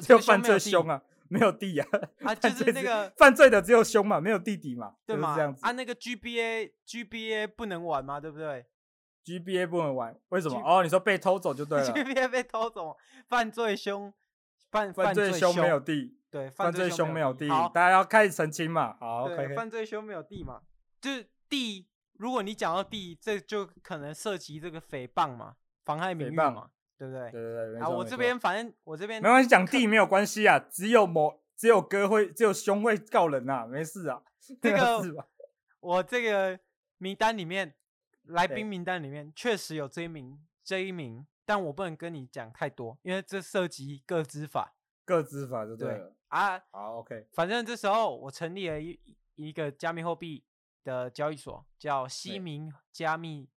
[0.00, 1.02] 只有犯罪兄啊，
[1.34, 1.88] 没有弟啊。
[2.20, 5.34] 啊， 就是那个犯罪的只有兄嘛，没有弟弟嘛，对吗？
[5.34, 8.20] 这样子啊，那个 GBA GBA 不能玩吗？
[8.20, 8.64] 对不对
[9.24, 10.62] ？GBA 不能玩，为什么？
[10.64, 11.86] 哦，你说被偷走就对了。
[11.92, 12.96] GBA 被偷走，
[13.28, 14.14] 犯罪凶。
[14.70, 18.96] 犯犯罪凶没有弟，对，犯罪凶没有弟，好，大家要开始澄清嘛。
[18.98, 20.62] 好，对，犯罪凶没有弟嘛，
[21.00, 21.86] 就是弟。
[22.14, 26.70] 如果你讲到弟，这就可能涉及这个诽谤嘛，妨害名誉嘛，
[27.04, 27.30] 对不对？
[27.30, 27.80] 对对对。
[27.80, 34.22] 啊，我这边反正我这边没关系，讲弟没有关系啊，只有某只有哥会，只有兄会告人呐，没事啊。
[34.60, 35.26] 这个
[35.80, 36.58] 我这个
[36.98, 37.74] 名单里面，
[38.24, 41.26] 来宾名单里面确实有这一名，这一名。
[41.46, 44.74] 但我不能跟你讲太多，因为这涉及各资法。
[45.04, 46.58] 各资法就对了对啊。
[46.70, 47.26] 好，OK。
[47.34, 48.98] 反正这时候我成立了一
[49.34, 50.42] 一个加密货币
[50.82, 53.50] 的交易所，叫西明加密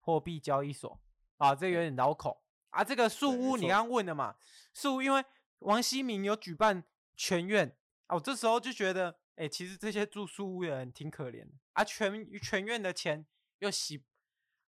[0.00, 1.00] 货币交易所。
[1.36, 2.82] 啊，这个有点绕口啊。
[2.82, 4.34] 这个树屋你刚刚问的嘛？
[4.74, 5.24] 树屋因为
[5.60, 6.82] 王希明有举办
[7.16, 11.84] 全院啊，我这时候就觉得，哎、欸，其实这些住树屋的人挺可怜的啊。
[11.84, 13.26] 全全院的钱
[13.58, 14.04] 又洗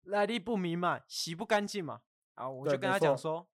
[0.04, 2.02] 来历不明嘛，洗不干净嘛。
[2.36, 3.48] 啊，我就跟他讲说，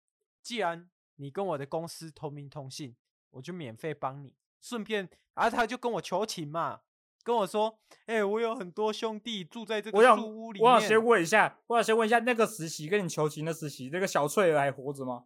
[0.42, 2.94] 既然你跟我的公司同名同姓，
[3.30, 6.82] 我就免费帮你，顺便，然后他就跟我求情嘛，
[7.24, 10.70] 跟我说，哎、欸，我有很多兄弟住在这个树屋里面。
[10.70, 15.24] 我想先问一下，我想先问一下，那个实习跟你求情的实习，那个小翠儿还活着吗？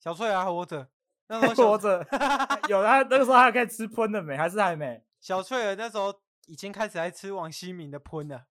[0.00, 0.88] 小翠儿还活着，
[1.28, 2.04] 那时候活着，
[2.68, 4.36] 有他那个时候还可以吃喷的没？
[4.36, 5.02] 还是还没？
[5.20, 6.12] 小翠儿那时候
[6.46, 8.46] 已经开始在吃王希明的喷了。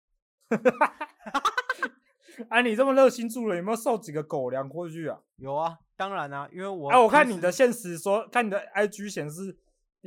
[2.50, 5.18] 哎、啊，你这么热心助人，有没有送几个狗粮过去啊？
[5.38, 9.58] 有啊，当然啊，因为我哎，我看你的现实说，看你的 IG 显示，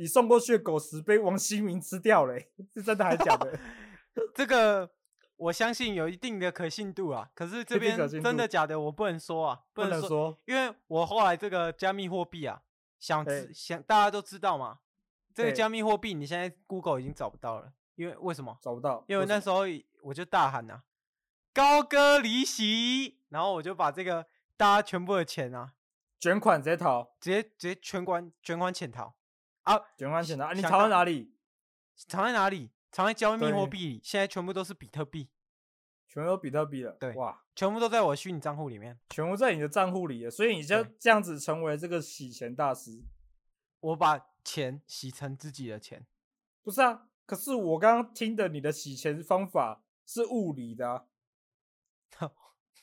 [0.01, 2.35] 你送过去的狗食被王新明吃掉了，
[2.73, 3.59] 是真的还是假的？
[4.33, 4.89] 这个
[5.37, 12.63] 我相信有一定的可信度啊，可是这边真的假的，我不能说啊，不能说，因为我后来这个加密货币啊，
[12.97, 14.79] 想想大家都知道嘛，
[15.35, 18.57] 这个加密货币你现在 Google 已经找不到了，因为为什么？
[18.59, 19.59] 找不到，因为那时候
[20.01, 20.81] 我就大喊啊。
[21.53, 24.25] 高歌离席，然后我就把这个
[24.57, 25.73] 大家全部的钱啊，
[26.19, 29.13] 卷款直接逃，直接直接全款卷款潜逃
[29.63, 29.79] 啊！
[29.97, 30.53] 卷款潜逃啊！
[30.53, 31.33] 你藏在哪里？
[31.95, 32.71] 藏在哪里？
[32.91, 34.01] 藏在加密货币里。
[34.03, 35.29] 现在全部都是比特币，
[36.07, 36.91] 全部都比特币了。
[36.93, 40.31] 对，哇，全部都在我虚拟账户里面，全部在你的账户里了。
[40.31, 43.03] 所以你就这样子成为这个洗钱大师。
[43.79, 46.05] 我把钱洗成自己的钱，
[46.61, 47.07] 不是啊？
[47.25, 51.05] 可是我刚刚听的你的洗钱方法是物理的啊。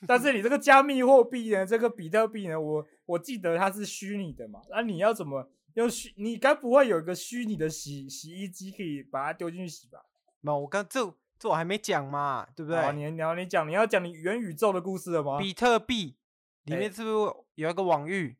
[0.06, 1.66] 但是你这个加密货币呢？
[1.66, 2.58] 这个比特币呢？
[2.58, 4.62] 我我记得它是虚拟的嘛？
[4.70, 6.12] 那、啊、你要怎么用虚？
[6.16, 10.00] 你该不会有一个虚拟的洗洗衣机可以把它丢进去洗吧？
[10.40, 11.00] 没有，我刚这
[11.38, 12.92] 这我还没讲嘛，对不对？
[12.92, 15.38] 你你要你讲你要讲你元宇宙的故事了吗？
[15.38, 16.16] 比特币
[16.64, 18.36] 里面是不是有一个网域？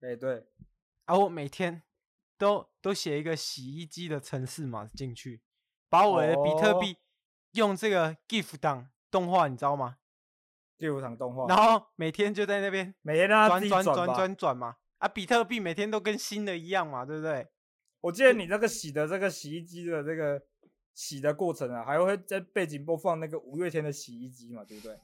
[0.00, 0.34] 哎、欸，对。
[0.34, 0.44] 然、
[1.06, 1.82] 啊、后我每天
[2.36, 5.40] 都都写一个洗衣机的程式嘛进去，
[5.88, 6.96] 把我的比特币
[7.52, 9.96] 用这个 GIF 档动画，你知道吗？
[10.76, 17.46] 第五场动画，然后每天就在那边每天让转转转转转嘛，啊，比特币每天都跟新的一样嘛，对不对？
[18.02, 20.40] 我记得你这个洗的这个洗衣机的这个
[20.94, 24.96] 洗的过程啊，还会在背景播放那个五月天的洗衣机嘛，对不对？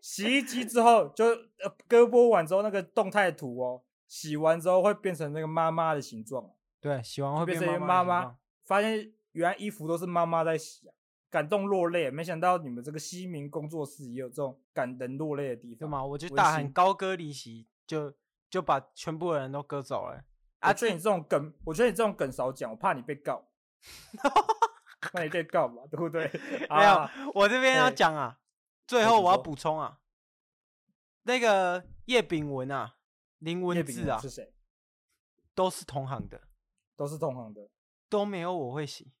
[0.00, 10.94] 洗衣机之后就呃割播完之后那个动态图哦，洗完之后会变成那个妈妈的形状，对，洗完会变成妈妈，发现原来衣服都是妈妈在洗啊。
[11.30, 15.78] 感动落泪，没想到你们这个西明工作室也有这种感人落泪的地方。
[15.80, 16.04] 对吗？
[16.06, 18.14] 我就大喊高歌离席，就
[18.54, 20.24] 就把全部的人都割走了。
[20.60, 23.50] 啊，觉得你这种梗，我觉得你这种梗少讲，我怕你被告。
[25.12, 26.30] 那你被告嘛，对不对？
[26.70, 28.38] 没有，我这边要讲啊，
[28.86, 29.98] 最后我要补充啊，
[31.24, 32.94] 那个叶炳文啊，
[33.38, 34.54] 林文志啊，是谁？
[35.52, 36.40] 都是同行的，
[36.94, 37.68] 都是同行的，
[38.08, 39.12] 都没有我会洗。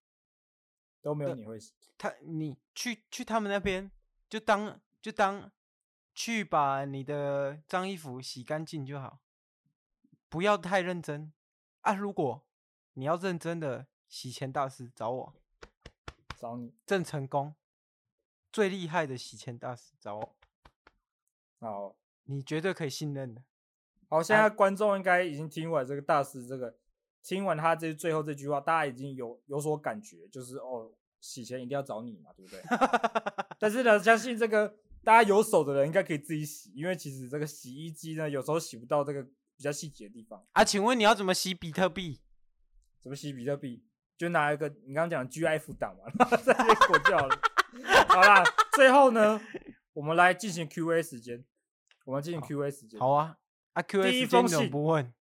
[1.02, 3.90] 都没有你会洗，他你去去他们那边
[4.28, 5.50] 就当就当
[6.14, 9.18] 去把你的脏衣服洗干净就好，
[10.28, 11.32] 不要太认真
[11.82, 11.94] 啊！
[11.94, 12.44] 如果
[12.94, 15.34] 你要认真的洗钱大师，找我，
[16.38, 17.54] 找你，郑成功
[18.52, 20.36] 最厉害的洗钱大师找我。
[21.60, 23.42] 好，你绝对可以信任的。
[24.08, 26.76] 好，现在观众应该已经听完这个大师这个，
[27.22, 32.62] 听完他这最后这句话，大家已经有有所感觉，就是哦，洗钱一定要找你嘛，对不对？
[33.58, 39.26] 但是呢，相信这个大家有手的人应该可以自己洗，因为其实这个洗衣机呢，有时候洗不到这个
[39.56, 40.64] 比较细节的地方啊。
[40.64, 42.20] 请问你要怎么洗比特币？
[43.00, 43.84] 怎么洗比特币？
[44.16, 47.38] 就拿一个你刚刚讲的 GIF 档嘛， 然后在那边就好了。
[48.08, 48.44] 好啦，
[48.74, 49.40] 最后呢，
[49.92, 51.44] 我们来进行 Q&A 时间。
[52.04, 53.00] 我们进行 Q&A 时间。
[53.00, 53.36] 好啊，
[53.72, 55.12] 啊 Q&A 时间怎么不问？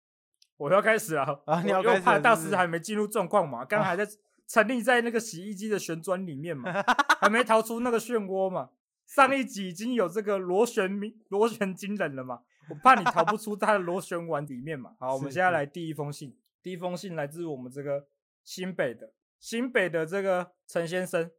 [0.57, 1.61] 我要开始了啊！
[1.63, 3.65] 你要开始，怕大师还没进入状况嘛？
[3.65, 4.05] 刚还在
[4.47, 6.71] 沉溺在那个洗衣机的旋转里面嘛，
[7.19, 8.69] 还没逃出那个漩涡嘛？
[9.07, 12.41] 上一集已经有这个螺旋螺旋惊人了嘛？
[12.69, 14.95] 我怕你逃不出他的螺旋丸里面嘛？
[14.99, 16.37] 好，我们现在来第一封信。
[16.61, 18.07] 第一封信来自我们这个
[18.43, 21.29] 新北的新北的这个陈先生，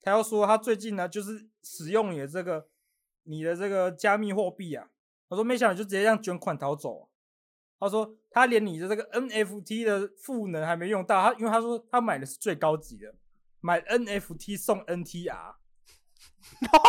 [0.00, 2.68] 他要说他最近呢就是使用你的这个。
[3.24, 4.88] 你的这个加密货币啊，
[5.28, 7.04] 他说没想到就直接这样卷款逃走啊。
[7.78, 13.14] 他说他连你的这个 NFT 的赋能还没用到，他因为他说他买的是最高级的，
[13.60, 15.54] 买 NFT 送 NTR，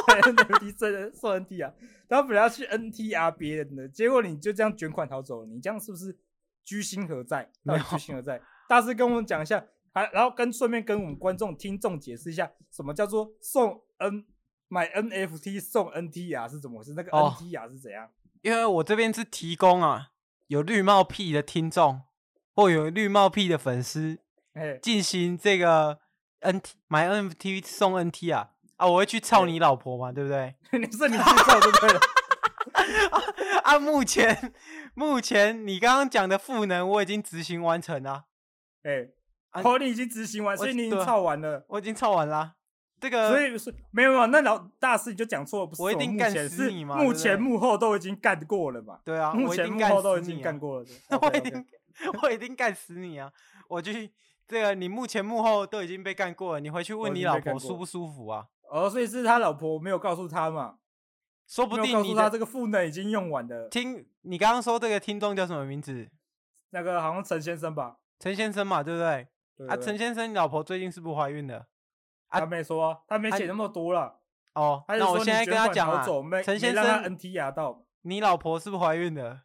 [0.08, 1.74] 买 NFT 送送 NTR，
[2.10, 6.18] 他本来要去 NTR 别人的，结果你就这样卷款逃走了，你这样是不是
[6.64, 7.50] 居心何在？
[7.66, 8.42] 到底居心何在？
[8.68, 14.26] 大师跟我们讲一下，还然后跟顺便跟我们观众听众解释一下，什么叫做送 N？
[14.68, 16.94] 买 NFT 送 NTR 是怎么回事？
[16.94, 18.06] 那个 NTR 是怎样？
[18.06, 18.10] 哦，
[18.42, 20.12] 因为我这边是提供啊，
[20.48, 22.04] 有绿帽癖的听众
[22.56, 24.20] 或有绿帽癖的粉丝，
[24.54, 26.00] 哎，进行这个
[26.40, 28.48] NT 买 NFT 送 NTR
[28.82, 30.56] 啊，啊，我会去操你老婆嘛，欸、对不对？
[30.80, 32.00] 你说你去操就对了。
[33.64, 34.54] 啊，目前
[34.96, 38.26] 目前你刚刚讲的赋能我已经执行完成了，
[38.84, 42.54] 哎、欸，哦，你已经执行完，所以你已经操完了，我已经操完了。
[43.00, 46.98] 这个所以是没有没有，那老大师你就讲错了，不是我，一定干死你嘛？
[46.98, 49.00] 目前幕后都已经干过了嘛？
[49.04, 50.86] 对啊，目前幕后都已经干过了。
[51.20, 51.66] 我一定
[52.22, 53.32] 我一定干死你啊！
[53.68, 54.12] 我去
[54.48, 58.46] 这个，你目前幕后都已经被干过了，你回去问你老婆舒不舒服啊？
[58.72, 60.78] 哦，所以是他老婆没有告诉他嘛？
[61.46, 63.68] 说不定你他这个赋能已经用完了。
[63.68, 66.10] 听你刚刚说这个听众叫什么名字？
[66.70, 67.98] 那个好像陈先生吧？
[68.18, 69.28] 陈先生嘛，对不对？
[69.58, 71.68] 对对对啊，陈先生，你老婆最近是不是怀孕了？
[72.30, 74.22] 他没说、啊，他没写那么多了。
[74.54, 76.06] 哦，那我现在跟他讲啊，
[76.42, 79.44] 陈先生，NT 牙到，你老婆是不是怀孕了？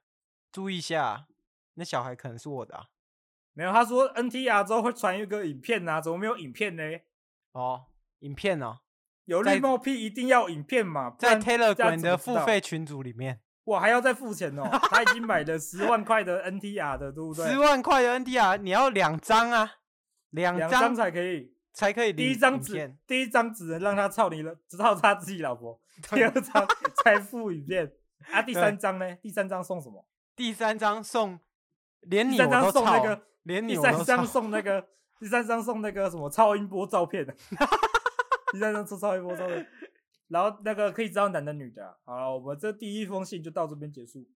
[0.52, 1.26] 注意一下，
[1.74, 2.86] 那小孩可能是我的、啊。
[3.54, 6.82] 没有，他说 NT 牙之后会传一个影片啊，怎么没有影片呢？
[7.50, 7.86] 哦，
[8.20, 8.78] 影片哦，
[9.26, 14.66] 有绿帽癖一定要影片嘛，在 Telegram 的付费群组里面，我，还要再付钱哦。
[14.90, 17.46] 他已经买了 十万块的 NTR 的，对不对？
[17.48, 19.70] 十万块的 NTR，，你要两张啊，
[20.30, 21.54] 两张才可以。
[21.76, 25.78] 才可以第一张纸，第一张只能让他操你了，只操他自己老婆。
[26.08, 26.66] 第二张
[27.04, 27.92] 才付影片
[28.32, 29.14] 啊，第三张呢？
[29.16, 30.06] 第三张送什么？
[30.34, 31.38] 第三张送
[32.00, 33.98] 连你我都操，那个连你我都操。
[33.98, 34.86] 第三张送那个，
[35.20, 37.26] 第三张送那个什么超音波照片
[38.52, 39.66] 第三张送超一波照片，
[40.28, 41.96] 然后那个可以知道男的女的、啊。
[42.04, 44.28] 好了，我们这第一封信就到这边结束。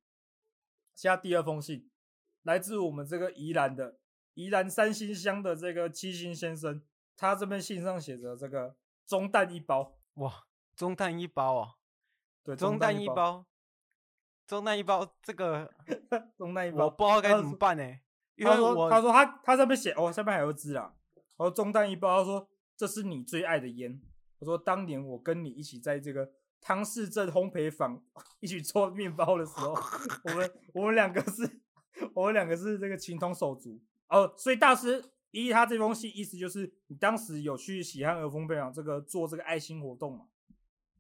[0.94, 1.90] 下第二封信
[2.42, 3.98] 来自我们这个宜兰的
[4.34, 6.82] 宜兰三星乡的这个七星先生。
[7.16, 8.74] 他这边信上写着这个
[9.06, 11.74] 中弹一包，哇，中弹一包啊，
[12.42, 13.44] 对，中弹一包，
[14.46, 15.70] 中弹一包，这个
[16.38, 17.84] 中弹一包，我不知道该怎么办呢？
[18.36, 20.94] 因为我他说他他上面写哦，下面还有字啊，
[21.36, 22.48] 他说中弹一包，他说
[22.80, 24.00] 这是你最爱的烟，
[24.38, 26.30] 我说当年我跟你一起在这个
[26.62, 28.02] 汤氏镇烘焙坊
[28.40, 29.74] 一起做面包的时候，
[30.24, 31.60] 我们我们两个是，
[32.14, 33.78] 我们两个是这个情同手足
[34.08, 35.04] 哦，所以大师。
[35.32, 40.24] 依他这封信意思就是，你当时有去喜憨儿烘焙坊这个做这个爱心活动嘛？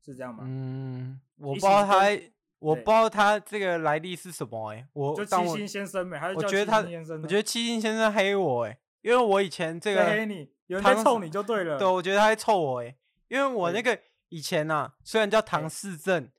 [0.04, 0.44] 是这样吗？
[0.46, 2.20] 嗯，我不知道他，
[2.60, 4.88] 我不知道他这个来历是什么哎、欸。
[4.92, 7.20] 我就七星先生呗，还是叫七星先生？
[7.22, 11.78] 我觉得七星先生黑我哎、欸，因为我以前这个黑你，有人在臭你就对了。
[11.78, 12.96] 对，我觉得他在臭我哎、欸，
[13.28, 13.98] 因为我那个
[14.28, 16.30] 以前呐、啊，虽然叫唐氏镇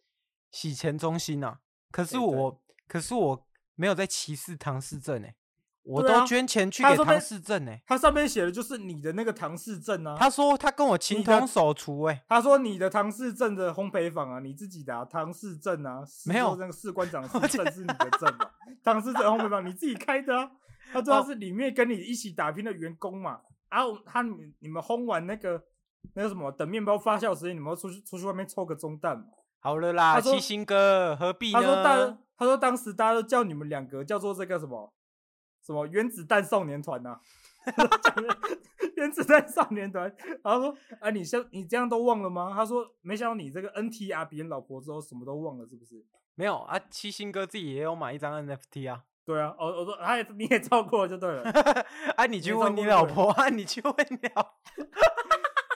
[0.52, 1.60] 洗钱中心呐、啊，
[1.92, 5.36] 可是我可是我没有在歧视唐氏镇哎。
[5.84, 10.16] 我都捐钱去给唐氏镇哎，他上面写的就是你的那个唐氏镇啊。
[10.16, 12.24] 他说他跟我情同手足哎。
[12.30, 18.52] 他说你的唐氏镇的烘焙坊啊，你自己的啊，唐氏镇啊，没有那个士官长的镇是你的镇嘛？
[18.84, 20.52] 唐氏镇烘焙坊你自己开的啊。
[20.92, 23.42] 他说他是里面跟你一起打拼的员工嘛。
[23.70, 25.64] 然后他你你们烘完那个
[26.14, 29.26] 那个什么，等面包发酵时间，你们要出去出去外面抽个中弹嘛。
[29.60, 31.62] 好了啦，七星哥何必呢？
[31.62, 34.94] 他说大他说当时大家都叫你们两个叫做这个什么？
[35.66, 37.12] 什么原子弹少年团呐、
[37.78, 37.90] 啊？
[38.98, 40.14] 原子弹少年团，
[40.44, 42.52] 然后说啊，你像你这样都忘了吗？
[42.54, 46.04] 他说没想到你这个 NTR 别人老婆之后什么都忘了，是不是？
[46.36, 49.04] 没有啊，七星哥自己也有买一张 NFT 啊。
[49.24, 51.44] 对啊，我我说他也你也照过就对了。
[52.18, 54.54] 啊，你去问你老婆啊，你去问你老婆。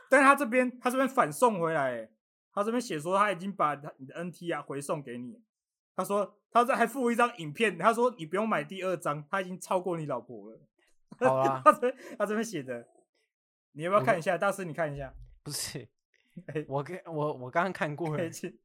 [0.09, 2.09] 但是他这边他这边反送回来，
[2.51, 5.41] 他这边写说他已经把你的 NTR 回送给你。
[5.95, 10.59] 他说他这还附一张影片，他说你不用买第二张，他已经超过你老婆了。
[11.19, 12.87] 好啊，他这他这边写的，
[13.73, 14.37] 你要不要看一下？
[14.37, 15.13] 大师，你看一下。
[15.43, 15.87] 不是，
[16.67, 18.23] 我跟我我刚刚看过 了，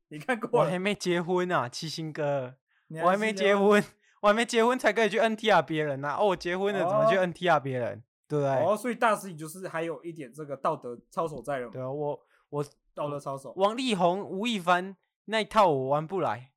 [0.09, 0.61] 你看过？
[0.61, 2.57] 我还没结婚啊，七星哥，
[3.03, 3.83] 我还没结婚，
[4.21, 6.17] 我还没结婚才可以去 NTR 别人啊。
[6.19, 8.03] 哦，我结婚了怎么去 NTR 别人？
[8.29, 8.65] 对不对？
[8.65, 11.69] 哦，所以大师你就是还有一点这个道德操守在了。
[11.69, 12.65] 对啊，我我
[12.95, 13.53] 道德操守。
[13.57, 16.53] 王力宏、吴亦凡那一套我玩不来，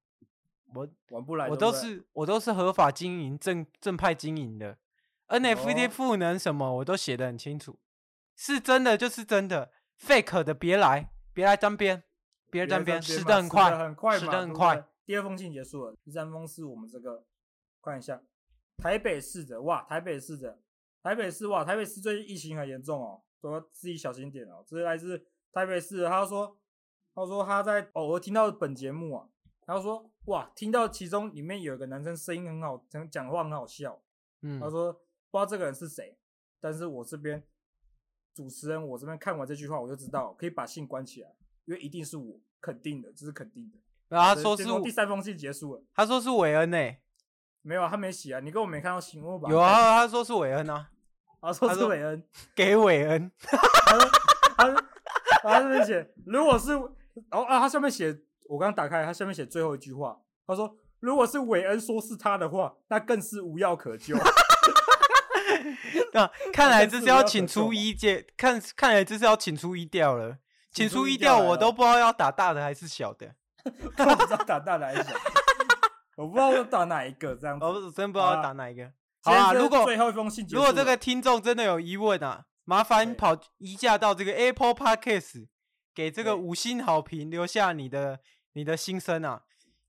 [0.75, 1.47] 我玩不来。
[1.49, 4.77] 我都是我都是合法经营、正正派经营的。
[5.29, 7.79] NFT 赋能什么我都写的很清楚，
[8.35, 12.03] 是真的就是真的，fake 的别来，别来沾边，
[12.51, 14.85] 别来沾边，死的很快，死的很快。
[15.05, 17.23] 第二封信结束了，第三封是我们这个，
[17.83, 18.21] 看一下，
[18.77, 20.59] 台北市的哇，台北市的，
[21.01, 24.63] 台北市哇，台北市最近疫情很严重哦，都要自己小心点哦。
[24.65, 26.57] 这是来自台北市的，他说，
[27.13, 29.29] 他说他在偶尔听到本节目啊，
[29.65, 34.01] 他说哇，听到其中里面有一个男生声音很好，讲讲话很好笑，
[34.41, 34.99] 嗯，他说。
[35.33, 36.15] 不知道这个人是谁，
[36.59, 37.43] 但是我这边
[38.35, 43.79] 主持人，我这边看完这句话，我就知道可以把信关起来，因为一定是我，肯定的，这是肯定的。
[44.09, 47.02] 然后他说是第三封信结束了，他说是韦恩诶、欸，
[47.63, 49.49] 没有，他没洗啊，你跟我没看到新闻吧？
[49.49, 50.89] 有啊，他说是韦恩啊，
[51.41, 52.23] 他说是韦恩，
[52.55, 53.57] 给韦恩，他
[53.97, 54.11] 说
[54.55, 54.83] 他说
[55.41, 58.15] 他上面写，如果是哦啊，他下面写，
[58.47, 64.15] 我刚刚打开，他下面写最后一句话，他说如果是韦恩说是他的话，那更是无药可救。
[66.13, 70.37] 啊，看来这是要请出一调，看看来这是要请出一调了。
[70.71, 73.71] 请出一调，我都不知道要打大的还是小的，我
[74.15, 75.19] 不知道打大的还是小的，
[76.15, 78.91] 我不知道要打哪一个这样子，我真不知道要打哪一个。
[79.23, 85.47] 好啊，如果最后一封信，如果这个听众真的有疑问啊，麻烦跑移驾到这个 Apple Podcast，
[85.93, 88.19] 给这个五星好评，留下你的
[88.53, 89.43] 你的心声啊。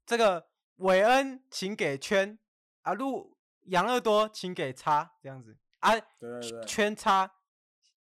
[0.07, 0.47] 这个
[0.77, 2.39] 韦恩，请给圈
[2.83, 5.57] 啊，路杨乐多，请给叉，这样子。
[5.81, 7.31] 啊，对对对，圈叉，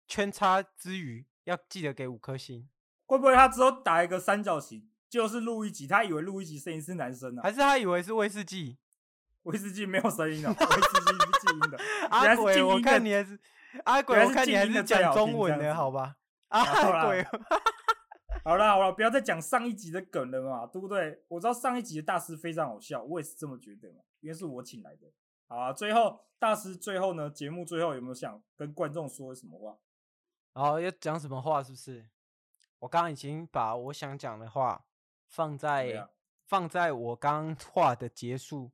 [0.06, 2.68] 圈叉之余要记得给五颗星。
[3.06, 5.86] 会不会他之后打一个三角形，就是录一集？
[5.86, 7.44] 他以为录一集声音是男生呢、啊？
[7.44, 8.78] 还是他以为是威士忌？
[9.44, 11.78] 威士忌没有声音的，威士忌是静音的。
[12.10, 13.38] 阿鬼，我看你还是
[13.84, 16.16] 阿鬼，我看你还是讲中文的好吧？
[16.48, 17.24] 阿鬼，
[18.44, 21.22] 好了好了，不要再讲上一集的梗了嘛，对不对？
[21.28, 25.06] 我知道上一集的大师非常好笑，我也是这么觉得嘛，因为是我请来的。
[25.46, 29.76] 好啊，最后大师最后呢，节目最后有没有想跟观众说什么话？
[30.54, 32.08] 哦，要讲什么话是不是？
[32.80, 34.84] 我刚刚已经把我想讲的话
[35.36, 36.08] 放在
[36.46, 38.70] 放在我刚话的结束，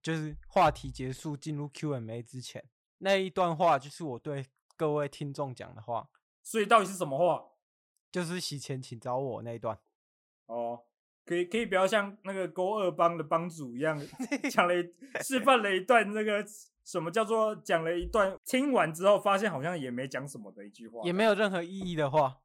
[0.00, 2.64] 就是话题结束进入 Q&A 之前
[2.98, 4.46] 那一段话，就是我对
[4.76, 6.08] 各位听众讲的话。
[6.42, 7.44] 所以到底是什么话？
[8.10, 9.78] 就是洗钱请找我那一段。
[10.46, 10.84] 哦。
[11.26, 14.00] 可以可以不要像那个勾二帮的帮主一样
[14.48, 14.94] 讲了一
[15.24, 16.46] 示范了一段那个
[16.84, 22.38] 什么叫做讲了一段听完之后发现好像也没讲什么的一句话，也没有任何意义的话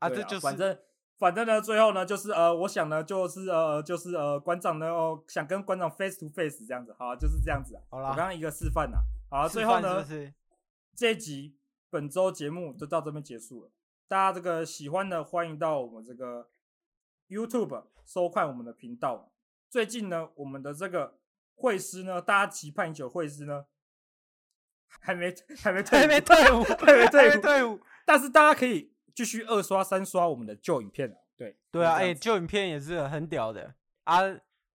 [0.00, 0.78] 啊，这就是反正
[1.18, 8.98] 反正呢最后呢就是呃我想呢就是呃就是呃馆长呢哦想跟馆长 face to face 这样子好就是这样子啊，好啦，我刚刚一个示范呐，
[9.30, 10.04] 好最后呢
[10.94, 11.56] 这一集
[11.90, 13.70] 本周节目就到这边结束了，
[14.08, 16.48] 大家这个喜欢的欢迎到我们这个
[17.28, 17.84] YouTube。
[18.06, 19.32] 收看我们的频道。
[19.68, 21.18] 最近呢，我们的这个
[21.56, 23.64] 会师呢，大家期盼已久，会师呢
[25.00, 27.80] 还没还没退还没退伍，还没退伍，退伍。
[28.04, 31.16] 但是大家可以继续二刷、三刷我们的旧影片。
[31.36, 34.20] 对对啊，哎，旧影片也是很屌的啊，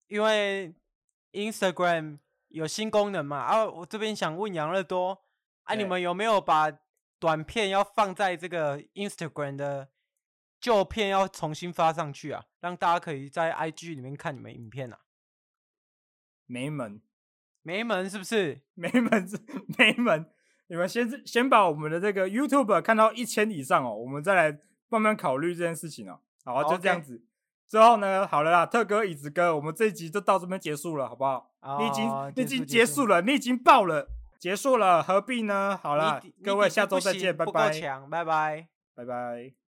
[0.06, 0.72] 因为
[1.32, 2.18] Instagram
[2.48, 3.38] 有新功能嘛。
[3.38, 5.22] 啊，我这边想问杨乐多，
[5.64, 6.70] 啊，你们有没有把
[7.18, 9.88] 短片要放在这个 Instagram 的？
[10.58, 15.00] 旧片要重新发上去啊，让大家可以在 IG 里面看你们影片啊。
[16.46, 17.02] 没门，
[17.62, 18.62] 没门是不是？
[18.74, 19.38] 没门是
[19.78, 20.32] 没门。
[20.68, 24.58] 你们先先把我们的这个 YouTube 看到一千以上哦，我们再来
[24.88, 26.18] 慢慢考虑这件事情哦。
[26.44, 27.22] 好，就这样子。
[27.68, 31.50] 之后呢，好了啦，特哥、椅子哥，我们这一集就到这边结束了，好不好？
[31.80, 34.08] 你已经你已经结束了，你已经爆了，
[34.38, 35.76] 结束了，何必呢？
[35.82, 37.70] 好了，各位下周再见，拜拜。
[38.08, 39.65] 拜拜，拜拜。